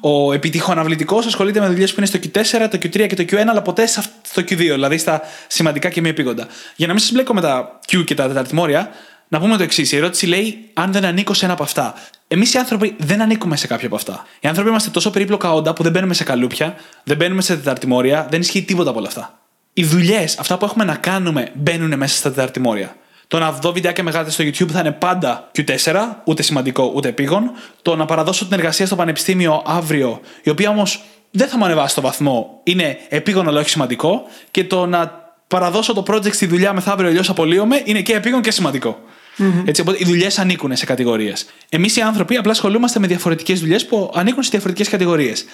[0.00, 3.62] Ο επιτυχοαναβλητικό ασχολείται με δουλειές που είναι στο Q4, το Q3 και το Q1, αλλά
[3.62, 6.46] ποτέ στο Q2, δηλαδή στα σημαντικά και μη επίγοντα.
[6.76, 8.90] Για να μην σας μπλέκω με τα Q και τα τεταρτημόρια,
[9.28, 9.92] να πούμε το εξής.
[9.92, 11.94] Η ερώτηση λέει αν δεν ανήκω σε ένα από αυτά.
[12.28, 14.26] Εμείς οι άνθρωποι δεν ανήκουμε σε κάποια από αυτά.
[14.40, 16.74] Οι άνθρωποι είμαστε τόσο περίπλοκα όντα που δεν μπαίνουμε σε καλούπια,
[17.04, 19.38] δεν μπαίνουμε σε τεταρτημόρια, δεν ισχύει τίποτα από όλα αυτά.
[19.72, 22.96] Οι δουλειές, αυτά που έχουμε να κάνουμε, μπαίνουν μέσα στα τεταρτημόρια.
[23.28, 27.50] Το να δω βιντεάκια με στο YouTube θα είναι πάντα Q4, ούτε σημαντικό ούτε επίγον.
[27.82, 31.94] Το να παραδώσω την εργασία στο πανεπιστήμιο αύριο, η οποία όμως δεν θα μου ανεβάσει
[31.94, 34.22] το βαθμό, είναι επίγον αλλά όχι σημαντικό.
[34.50, 38.50] Και το να παραδώσω το project στη δουλειά μεθαύριο αλλιώς απολύομαι, είναι και επίγον και
[38.50, 38.98] σημαντικό.
[39.38, 39.62] Mm-hmm.
[39.64, 41.46] Έτσι, οπότε οι δουλειές ανήκουν σε κατηγορίες.
[41.68, 45.44] Εμείς οι άνθρωποι απλά ασχολούμαστε με διαφορετικές δουλειές που ανήκουν σε διαφορετικές κατηγορίες.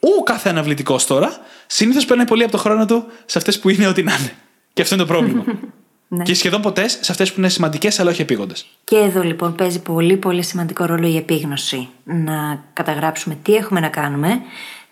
[0.00, 3.86] Ο κάθε αναβλητικός τώρα συνήθως παίρνει πολύ από το χρόνο του σε αυτές που είναι
[3.86, 4.32] ό,τι να είναι.
[4.72, 5.44] Και αυτό είναι το πρόβλημα.
[6.12, 6.22] Ναι.
[6.22, 8.66] Και σχεδόν ποτέ σε αυτές που είναι σημαντικές αλλά όχι επίγοντες.
[8.84, 11.88] Και εδώ λοιπόν παίζει πολύ πολύ σημαντικό ρόλο η επίγνωση.
[12.04, 14.40] Να καταγράψουμε τι έχουμε να κάνουμε,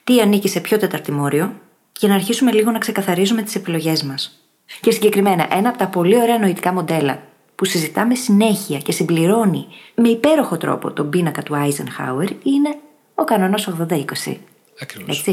[0.05, 1.53] τι ανήκει σε ποιο τεταρτημόριο
[1.93, 4.43] και να αρχίσουμε λίγο να ξεκαθαρίζουμε τις επιλογές μας.
[4.81, 7.23] Και συγκεκριμένα, ένα από τα πολύ ωραία νοητικά μοντέλα
[7.55, 12.77] που συζητάμε συνέχεια και συμπληρώνει με υπέροχο τρόπο τον πίνακα του Eisenhower είναι
[13.15, 14.37] ο κανόνας 80-20.
[14.83, 15.25] Ακριβώς.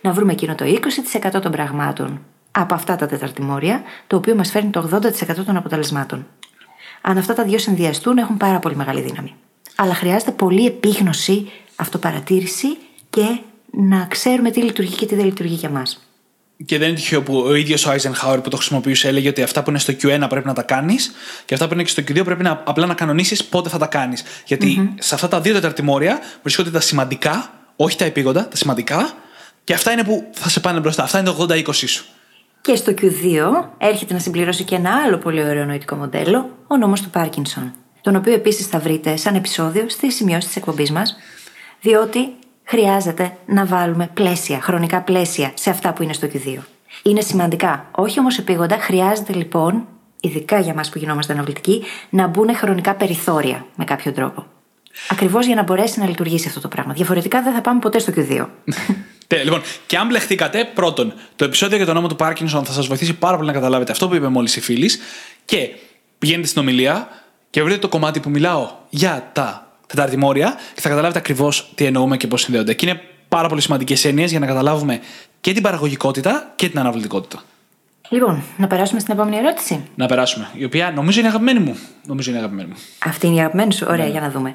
[0.00, 0.64] Να βρούμε εκείνο το
[1.34, 6.26] 20% των πραγμάτων από αυτά τα τεταρτημόρια, το οποίο μας φέρνει το 80% των αποτελεσμάτων.
[7.00, 9.34] Αν αυτά τα δύο συνδυαστούν, έχουν πάρα πολύ μεγάλη δύναμη.
[9.74, 12.76] Αλλά χρειάζεται πολύ επίγνωση, αυτοπαρατήρηση
[13.10, 13.38] και
[13.70, 16.04] να ξέρουμε τι λειτουργεί και τι δεν λειτουργεί για μας.
[16.64, 19.62] Και δεν είναι τυχαίο που ο ίδιος ο Eisenhower που το χρησιμοποιούσε έλεγε ότι αυτά
[19.62, 21.10] που είναι στο Q1 πρέπει να τα κάνεις
[21.44, 23.86] και αυτά που είναι και στο Q2 πρέπει να, απλά να κανονίσεις πότε θα τα
[23.86, 24.22] κάνεις.
[24.98, 29.12] σε αυτά τα δύο τεταρτημόρια βρίσκονται τα σημαντικά, όχι τα επίγοντα, τα σημαντικά,
[29.64, 31.02] και αυτά είναι που θα σε πάνε μπροστά.
[31.02, 32.04] Αυτά είναι το 80-20 σου.
[32.60, 37.00] Και στο Q2 έρχεται να συμπληρώσει και ένα άλλο πολύ ωραίο νοητικό μοντέλο, ο νόμος
[37.00, 37.72] του Πάρκινσον.
[38.00, 41.16] Τον οποίο επίσης θα βρείτε σαν επεισόδιο στη σημειώση της εκπομπής μας,
[41.80, 46.58] διότι χρειάζεται να βάλουμε πλαίσια, χρονικά πλαίσια σε αυτά που είναι στο Q2.
[47.02, 49.86] Είναι σημαντικά, όχι όμως επίγοντα, χρειάζεται λοιπόν,
[50.20, 54.46] ειδικά για εμά που γινόμαστε αναβλητικοί, να μπουν χρονικά περιθώρια με κάποιο τρόπο.
[55.08, 56.92] Ακριβώς για να μπορέσει να λειτουργήσει αυτό το πράγμα.
[56.92, 58.46] Διαφορετικά δεν θα πάμε ποτέ στο Q2.
[59.36, 63.12] Λοιπόν, και αν μπλεχτήκατε, πρώτον, το επεισόδιο για τον νόμο του Πάρκινσον θα σας βοηθήσει
[63.12, 65.00] πάρα πολύ να καταλάβετε αυτό που είπε μόλις η φίλης.
[65.44, 65.68] Και
[66.18, 67.08] πηγαίνετε στην ομιλία
[67.50, 72.16] και βρείτε το κομμάτι που μιλάω για τα τεταρτημόρια και θα καταλάβετε ακριβώς τι εννοούμε
[72.16, 72.74] και πώς συνδέονται.
[72.74, 75.00] Και είναι πάρα πολύ σημαντικές έννοιες για να καταλάβουμε
[75.40, 77.42] και την παραγωγικότητα και την αναβλητικότητα.
[78.12, 79.84] Λοιπόν, να περάσουμε στην επόμενη ερώτηση.
[79.94, 80.48] Να περάσουμε.
[80.52, 81.78] Η οποία νομίζω είναι αγαπημένη μου.
[82.06, 82.76] Νομίζω είναι αγαπημένη μου.
[83.04, 83.86] Αυτή είναι η αγαπημένη σου.
[83.90, 84.10] Ωραία, ναι.
[84.10, 84.54] για να δούμε.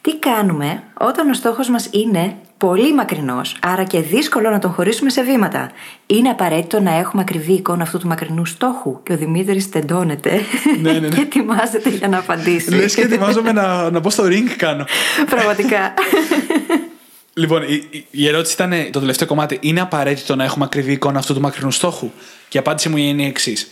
[0.00, 5.10] Τι κάνουμε όταν ο στόχος μας είναι πολύ μακρινός, άρα και δύσκολο να τον χωρίσουμε
[5.10, 5.70] σε βήματα;
[6.06, 10.40] Είναι απαραίτητο να έχουμε ακριβή εικόνα αυτού του μακρινού στόχου; Και ο Δημήτρης τεντώνεται
[10.80, 11.08] ναι, ναι, ναι.
[11.14, 12.74] και ετοιμάζεται για να απαντήσει.
[12.74, 14.84] Λες και ετοιμάζομαι να, να πω στο ring κάνω.
[15.30, 15.94] Πραγματικά.
[17.38, 19.58] Λοιπόν, η, η ερώτηση ήταν το τελευταίο κομμάτι.
[19.60, 22.10] Είναι απαραίτητο να έχουμε ακριβή εικόνα αυτού του μακρινού στόχου;
[22.48, 23.68] Και η απάντηση μου είναι η εξής.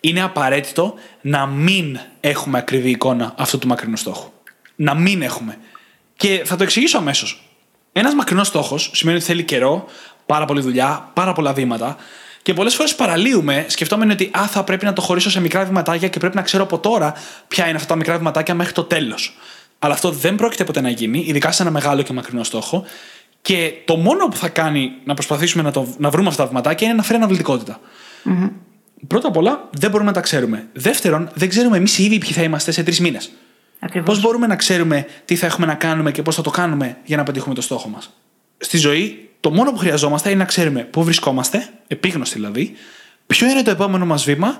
[0.00, 4.30] Είναι απαραίτητο να μην έχουμε ακριβή εικόνα αυτού του μακρινού στόχου.
[4.76, 5.58] Να μην έχουμε.
[6.16, 7.50] Και θα το εξηγήσω αμέσως.
[7.92, 9.84] Ένας μακρινός στόχος σημαίνει ότι θέλει καιρό,
[10.26, 11.96] πάρα πολλή δουλειά, πάρα πολλά βήματα.
[12.42, 16.08] Και πολλές φορές παραλύουμε σκεφτόμενοι ότι α, θα πρέπει να το χωρίσω σε μικρά βηματάκια
[16.08, 17.14] και πρέπει να ξέρω από τώρα
[17.48, 19.36] ποια είναι αυτά τα μικρά βηματάκια μέχρι το τέλος.
[19.78, 22.84] Αλλά αυτό δεν πρόκειται ποτέ να γίνει, ειδικά σε ένα μεγάλο και μακρινό στόχο.
[23.42, 26.86] Και το μόνο που θα κάνει να προσπαθήσουμε να, το, να βρούμε αυτά τα βηματάκια
[26.86, 27.80] είναι να φέρει αναβλητικότητα.
[28.24, 28.50] Mm-hmm.
[29.06, 30.68] Πρώτα απ' όλα, δεν μπορούμε να τα ξέρουμε.
[30.72, 33.30] Δεύτερον, δεν ξέρουμε εμείς ήδη ποιοι θα είμαστε σε τρεις μήνες.
[34.04, 37.16] Πώς μπορούμε να ξέρουμε τι θα έχουμε να κάνουμε και πώς θα το κάνουμε για
[37.16, 38.16] να πετύχουμε το στόχο μας.
[38.58, 42.72] Στη ζωή, το μόνο που χρειαζόμαστε είναι να ξέρουμε πού βρισκόμαστε, επίγνωση δηλαδή,
[43.26, 44.58] ποιο είναι το επόμενο μας βήμα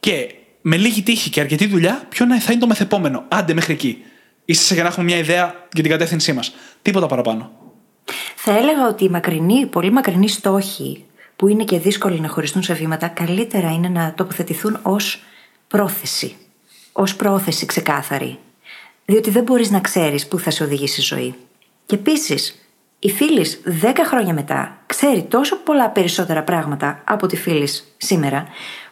[0.00, 3.24] και με λίγη τύχη και αρκετή δουλειά, ποιο θα είναι το μεθεπόμενο.
[3.28, 4.02] Άντε μέχρι εκεί.
[4.50, 6.54] Είστε για να έχουμε μια ιδέα για την κατεύθυνσή μας.
[6.82, 7.50] Τίποτα παραπάνω.
[8.36, 11.04] Θα έλεγα ότι οι μακρινοί, πολύ μακρινοί στόχοι
[11.36, 15.22] που είναι και δύσκολοι να χωριστούν σε βήματα, καλύτερα είναι να τοποθετηθούν ως
[15.68, 16.36] πρόθεση.
[16.92, 18.38] Ω πρόθεση ξεκάθαρη.
[19.04, 21.34] Διότι δεν μπορείς να ξέρεις πού θα σε οδηγήσει η ζωή.
[21.86, 22.68] Και επίσης,
[22.98, 23.46] η φίλη
[23.82, 28.46] 10 χρόνια μετά ξέρει τόσο πολλά περισσότερα πράγματα από τη φίλης σήμερα,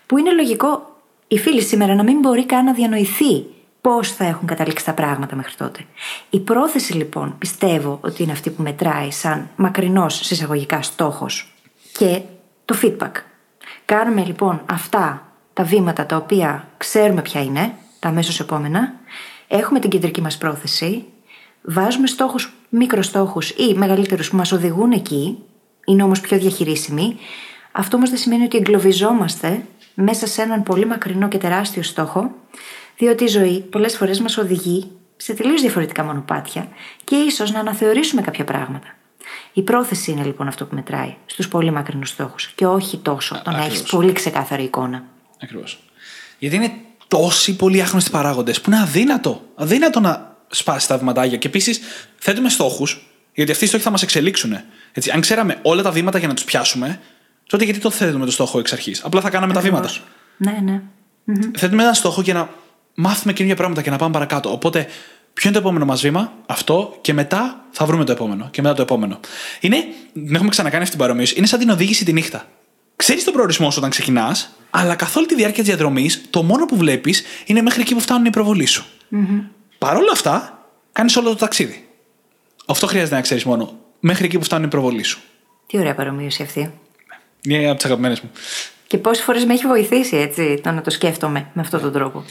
[0.06, 0.96] που είναι λογικό
[1.28, 3.55] η φίλη σήμερα να μην μπορεί καν να διανοηθεί
[3.86, 5.80] πώς θα έχουν καταλήξει τα πράγματα μέχρι τότε.
[6.30, 11.54] Η πρόθεση λοιπόν πιστεύω ότι είναι αυτή που μετράει σαν μακρινός συσσαγωγικά στόχος.
[11.92, 12.20] Και
[12.64, 13.12] το feedback.
[13.84, 18.94] Κάνουμε λοιπόν αυτά τα βήματα τα οποία ξέρουμε ποια είναι, τα αμέσως επόμενα,
[19.48, 21.04] έχουμε την κεντρική μας πρόθεση,
[21.62, 25.38] βάζουμε στόχους, μικροστόχους ή μεγαλύτερους που μας οδηγούν εκεί,
[25.84, 27.16] είναι όμως πιο διαχειρίσιμοι.
[27.72, 29.64] Αυτό όμως δεν σημαίνει ότι εγκλωβιζόμαστε
[29.94, 32.30] μέσα σε έναν πολύ μακρινό και τεράστιο στόχο,
[32.96, 36.68] διότι η ζωή πολλές φορές μας οδηγεί σε τελείως διαφορετικά μονοπάτια
[37.04, 38.86] και ίσως να αναθεωρήσουμε κάποια πράγματα.
[39.52, 43.50] Η πρόθεση είναι λοιπόν αυτό που μετράει στους πολύ μακρινούς στόχους και όχι τόσο το
[43.50, 45.04] να έχεις πολύ ξεκάθαρη εικόνα.
[45.42, 45.78] Ακριβώς.
[46.38, 46.72] Γιατί είναι
[47.08, 51.36] τόσοι πολύ άγνωστοι παράγοντες που είναι αδύνατο, αδύνατο να σπάσει τα βηματάκια.
[51.36, 51.80] Και επίσης
[52.18, 54.56] θέτουμε στόχους, γιατί αυτοί οι στόχοι θα μας εξελίξουν.
[54.92, 57.00] Έτσι, αν ξέραμε όλα τα βήματα για να τους πιάσουμε,
[57.46, 59.80] τότε γιατί το θέτουμε το στόχο εξ αρχής; Απλά θα κάναμε Ακριβώς.
[59.80, 59.92] τα
[60.38, 60.60] βήματα.
[60.64, 61.50] Ναι, ναι.
[61.58, 62.48] Θέτουμε έναν στόχο για να
[62.96, 64.52] μάθουμε καινούργια πράγματα και να πάμε παρακάτω.
[64.52, 64.86] Οπότε,
[65.32, 68.48] ποιο είναι το επόμενο μας βήμα, αυτό, και μετά θα βρούμε το επόμενο.
[68.50, 69.20] Και μετά το επόμενο.
[69.60, 72.48] Είναι, την έχουμε ξανακάνει αυτή την παρομοίωση, είναι σαν την οδήγηση τη νύχτα.
[72.96, 76.64] Ξέρεις τον προορισμό σου όταν ξεκινάς, αλλά καθ' όλη τη διάρκεια της διαδρομής, το μόνο
[76.64, 78.84] που βλέπεις είναι μέχρι εκεί που φτάνουν οι προβολή σου.
[79.78, 81.88] Παρ' όλα αυτά, κάνεις όλο το ταξίδι.
[82.66, 83.78] Αυτό χρειάζεται να ξέρεις μόνο.
[84.00, 85.20] Μέχρι εκεί που φτάνουν οι προβολή σου.
[85.66, 86.72] Τι ωραία παρομοίωση αυτή.
[87.42, 88.30] Είναι από τις αγαπημένες μου.
[88.86, 92.24] Και πόσες φορές με έχει βοηθήσει έτσι το να το σκέφτομαι με αυτόν τον τρόπο.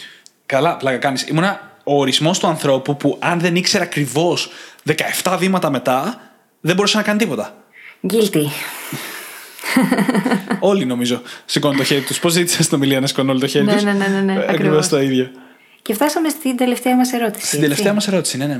[0.46, 1.28] Καλά, πλάκα κάνεις.
[1.28, 4.50] Ήμουνα ο ορισμός του ανθρώπου που αν δεν ήξερε ακριβώς
[5.24, 6.22] 17 βήματα μετά,
[6.62, 7.56] δεν μπορούσε να κάνει τίποτα.
[8.10, 8.46] Guilty.
[10.60, 12.20] όλοι νομίζω σηκώνουν το χέρι τους.
[12.20, 14.34] Πώς ζήτησε στην ομιλία να σηκώνουν όλοι το χέρι Ναι, τους; ναι, ναι, ναι, ναι,
[14.34, 14.88] Ακριβώς ακριβώς.
[14.88, 15.30] το ίδιο.
[15.82, 17.46] Και φτάσαμε στην τελευταία μας ερώτηση.
[17.48, 18.60] Στην τελευταία μας ερώτηση, ναι, ναι.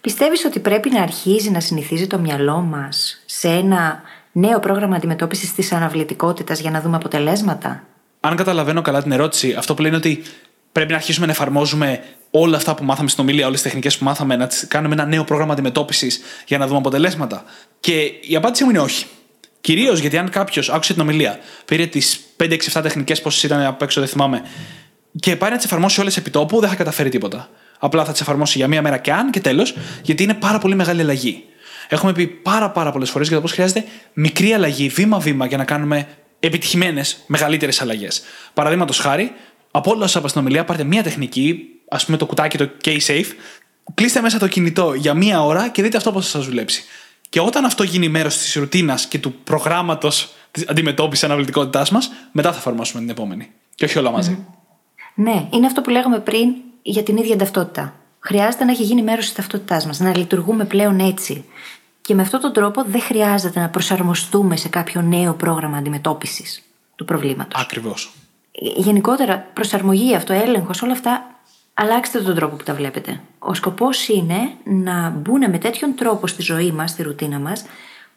[0.00, 4.02] Πιστεύεις ότι πρέπει να αρχίζει να συνηθίζει το μυαλό μας σε ένα
[4.32, 7.82] νέο πρόγραμμα αντιμετώπισης της αναβλητικότητας για να δούμε αποτελέσματα;
[8.20, 10.22] Αν καταλαβαίνω καλά την ερώτηση, αυτό που λένε ότι
[10.74, 14.04] πρέπει να αρχίσουμε να εφαρμόζουμε όλα αυτά που μάθαμε στην ομιλία, όλες τις τεχνικές που
[14.04, 17.44] μάθαμε, να τις κάνουμε ένα νέο πρόγραμμα αντιμετώπισης για να δούμε αποτελέσματα.
[17.80, 19.06] Και η απάντησή μου είναι όχι.
[19.60, 24.00] Κυρίως γιατί αν κάποιος άκουσε την ομιλία, πήρε τις 5-6-7 τεχνικές, πόσες ήταν απ' έξω,
[24.00, 24.42] δεν θυμάμαι,
[25.20, 27.48] και πάει να τις εφαρμόσει όλες επί τόπου, δεν θα καταφέρει τίποτα.
[27.78, 30.74] Απλά θα τις εφαρμόσει για μία μέρα και αν και τέλος, γιατί είναι πάρα πολύ
[30.74, 31.44] μεγάλη αλλαγή.
[31.88, 35.64] Έχουμε πει πάρα, πάρα πολλές φορές για το πώς χρειάζεται μικρή αλλαγή, βήμα-βήμα, για να
[35.64, 36.06] κάνουμε
[36.40, 38.22] επιτυχημένες, μεγαλύτερες αλλαγές.
[38.54, 39.32] Παραδείγματος χάρη,
[39.76, 43.26] από όλα όσα είπα στην ομιλία, πάρτε μία τεχνική, ας πούμε το κουτάκι, το K-Safe,
[43.94, 46.84] κλείστε μέσα το κινητό για μία ώρα και δείτε αυτό πώς θα σας δουλέψει.
[47.28, 52.52] Και όταν αυτό γίνει μέρος της ρουτίνας και του προγράμματος της αντιμετώπισης αναβλητικότητά μας, μετά
[52.52, 53.50] θα εφαρμόσουμε την επόμενη.
[53.74, 54.46] Και όχι όλα μαζί.
[55.14, 57.94] Ναι, είναι αυτό που λέγαμε πριν για την ίδια ταυτότητα.
[58.20, 61.44] Χρειάζεται να έχει γίνει μέρος της ταυτότητάς μας, να λειτουργούμε πλέον έτσι.
[62.00, 66.62] Και με αυτόν τον τρόπο δεν χρειάζεται να προσαρμοστούμε σε κάποιο νέο πρόγραμμα αντιμετώπισης
[66.94, 67.62] του προβλήματος.
[67.62, 68.12] Ακριβώς.
[68.60, 71.26] Γενικότερα, προσαρμογή, αυτοέλεγχος, όλα αυτά,
[71.74, 73.20] αλλάξτε τον τρόπο που τα βλέπετε.
[73.38, 77.64] Ο σκοπός είναι να μπουν με τέτοιον τρόπο στη ζωή μας, στη ρουτίνα μας,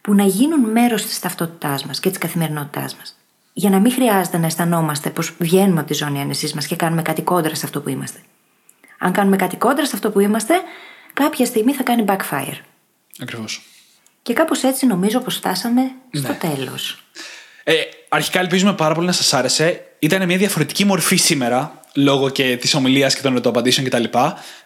[0.00, 3.16] που να γίνουν μέρος της ταυτότητάς μας και της καθημερινότητάς μας.
[3.52, 7.02] Για να μην χρειάζεται να αισθανόμαστε πως βγαίνουμε από τη ζώνη άνεσής μας και κάνουμε
[7.02, 8.18] κάτι κόντρα σε αυτό που είμαστε.
[8.98, 10.54] Αν κάνουμε κάτι κόντρα σε αυτό που είμαστε,
[11.12, 12.58] κάποια στιγμή θα κάνει backfire.
[13.22, 13.62] Ακριβώς.
[14.22, 16.34] Και κάπως έτσι νομίζω πως φτάσαμε στο Ναι.
[16.34, 17.04] τέλος.
[17.64, 17.74] Ε,
[18.08, 19.82] αρχικά ελπίζουμε πάρα πολύ να σας άρεσε.
[19.98, 24.04] Ήταν μια διαφορετική μορφή σήμερα, λόγω και της ομιλίας και των ερωτοαπαντήσεων κτλ.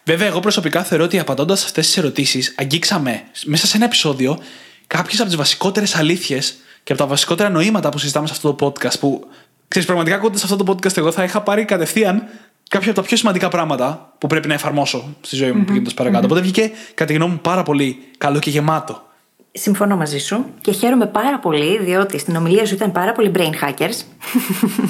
[0.04, 4.38] Βέβαια, εγώ προσωπικά θεωρώ ότι απαντώντας αυτές τις ερωτήσεις, αγγίξαμε μέσα σε ένα επεισόδιο
[4.86, 8.66] κάποιες από τις βασικότερες αλήθειες και από τα βασικότερα νοήματα που συζητάμε σε αυτό το
[8.66, 8.98] podcast.
[9.00, 9.26] Που
[9.68, 12.28] ξέρεις, πραγματικά ακούγοντας αυτό το podcast, εγώ θα είχα πάρει κατευθείαν
[12.68, 16.24] κάποια από τα πιο σημαντικά πράγματα που πρέπει να εφαρμόσω στη ζωή μου πηγαίνοντα παρακάτω.
[16.24, 19.11] Οπότε βγήκε, κατά τη γνώμη μου, πάρα πολύ καλό και γεμάτο.
[19.54, 23.64] Συμφωνώ μαζί σου και χαίρομαι πάρα πολύ διότι στην ομιλία σου ήταν πάρα πολλοί brain
[23.64, 24.04] hackers.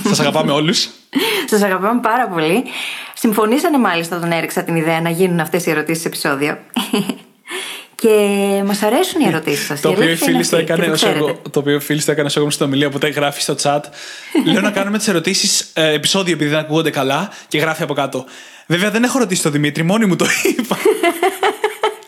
[0.08, 0.88] Σας αγαπάμε όλους.
[1.46, 2.64] Σας αγαπάμε πάρα πολύ.
[3.14, 6.58] Συμφωνήσανε μάλιστα όταν έριξα την ιδέα να γίνουν αυτές οι ερωτήσεις σε επεισόδιο.
[8.02, 9.80] και μας αρέσουν οι ερωτήσεις σας.
[9.80, 12.40] Το οποίο η φίλη το έκανε όσο εγώ, το οποίο η φίλη το έκανε όσο
[12.40, 13.80] εγώ στην ομιλία που τα γράφει στο chat.
[14.44, 18.24] Λέω να κάνουμε τις ερωτήσεις ε, επεισόδιο επειδή δεν ακούγονται καλά και γράφει από κάτω.
[18.66, 20.76] Βέβαια δεν έχω ρωτήσει τον Δημήτρη, μόνη μου το είπα.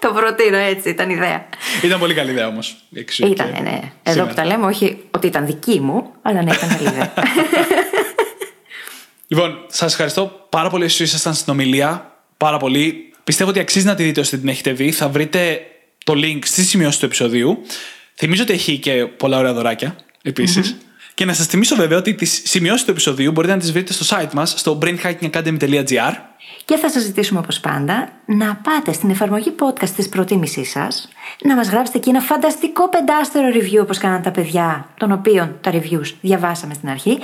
[0.04, 1.48] Το προτείνω έτσι, ήταν ιδέα.
[1.82, 2.76] Ήταν πολύ καλή ιδέα όμως.
[3.18, 3.80] Ήταν, ναι.
[4.02, 7.12] Εδώ που τα λέμε, όχι ότι ήταν δική μου, αλλά ναι, ήταν καλή ιδέα.
[9.26, 12.12] Λοιπόν, σας ευχαριστώ πάρα πολύ όσοι ήσασταν στην ομιλία.
[12.36, 13.12] Πάρα πολύ.
[13.24, 14.90] Πιστεύω ότι αξίζει να τη δείτε όσοι δεν την έχετε δει.
[14.90, 15.60] Θα βρείτε
[16.04, 17.62] το link στη σημειώση του επεισοδίου.
[18.14, 20.76] Θυμίζω ότι έχει και πολλά ωραία δωράκια επίσης.
[21.14, 24.16] Και να σας θυμίσω βέβαια ότι τις σημειώσεις του επεισοδίου μπορείτε να τις βρείτε στο
[24.16, 26.12] site μας στο brainhackingacademy.gr.
[26.64, 31.08] Και θα σας ζητήσουμε όπως πάντα να πάτε στην εφαρμογή podcast της προτίμησής σας,
[31.42, 35.72] να μας γράψετε εκεί ένα φανταστικό πεντάστερο review όπως κάναν τα παιδιά, των οποίων τα
[35.72, 37.18] reviews διαβάσαμε στην αρχή,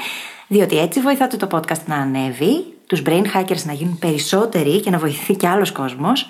[0.46, 4.98] διότι έτσι βοηθάτε το podcast να ανέβει, τους brain hackers να γίνουν περισσότεροι και να
[4.98, 6.28] βοηθηθεί και άλλος κόσμος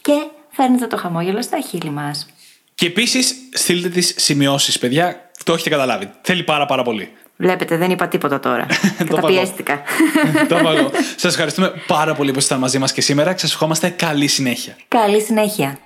[0.00, 0.12] και
[0.50, 2.26] φέρνετε το χαμόγελο στα χείλη μας.
[2.74, 5.30] Και επίσης στείλτε τις σημειώσεις, παιδιά.
[5.44, 6.10] Το έχετε καταλάβει.
[6.22, 7.10] Θέλει πάρα πάρα πολύ.
[7.36, 8.66] Βλέπετε, δεν είπα τίποτα τώρα.
[9.08, 9.82] Το Καταπιέστηκα.
[10.48, 10.90] το είπα εγώ.
[11.16, 14.76] Σας ευχαριστούμε πάρα πολύ που ήσασταν μαζί μας και σήμερα και σα ευχόμαστε καλή συνέχεια.
[14.88, 15.78] Καλή συνέχεια.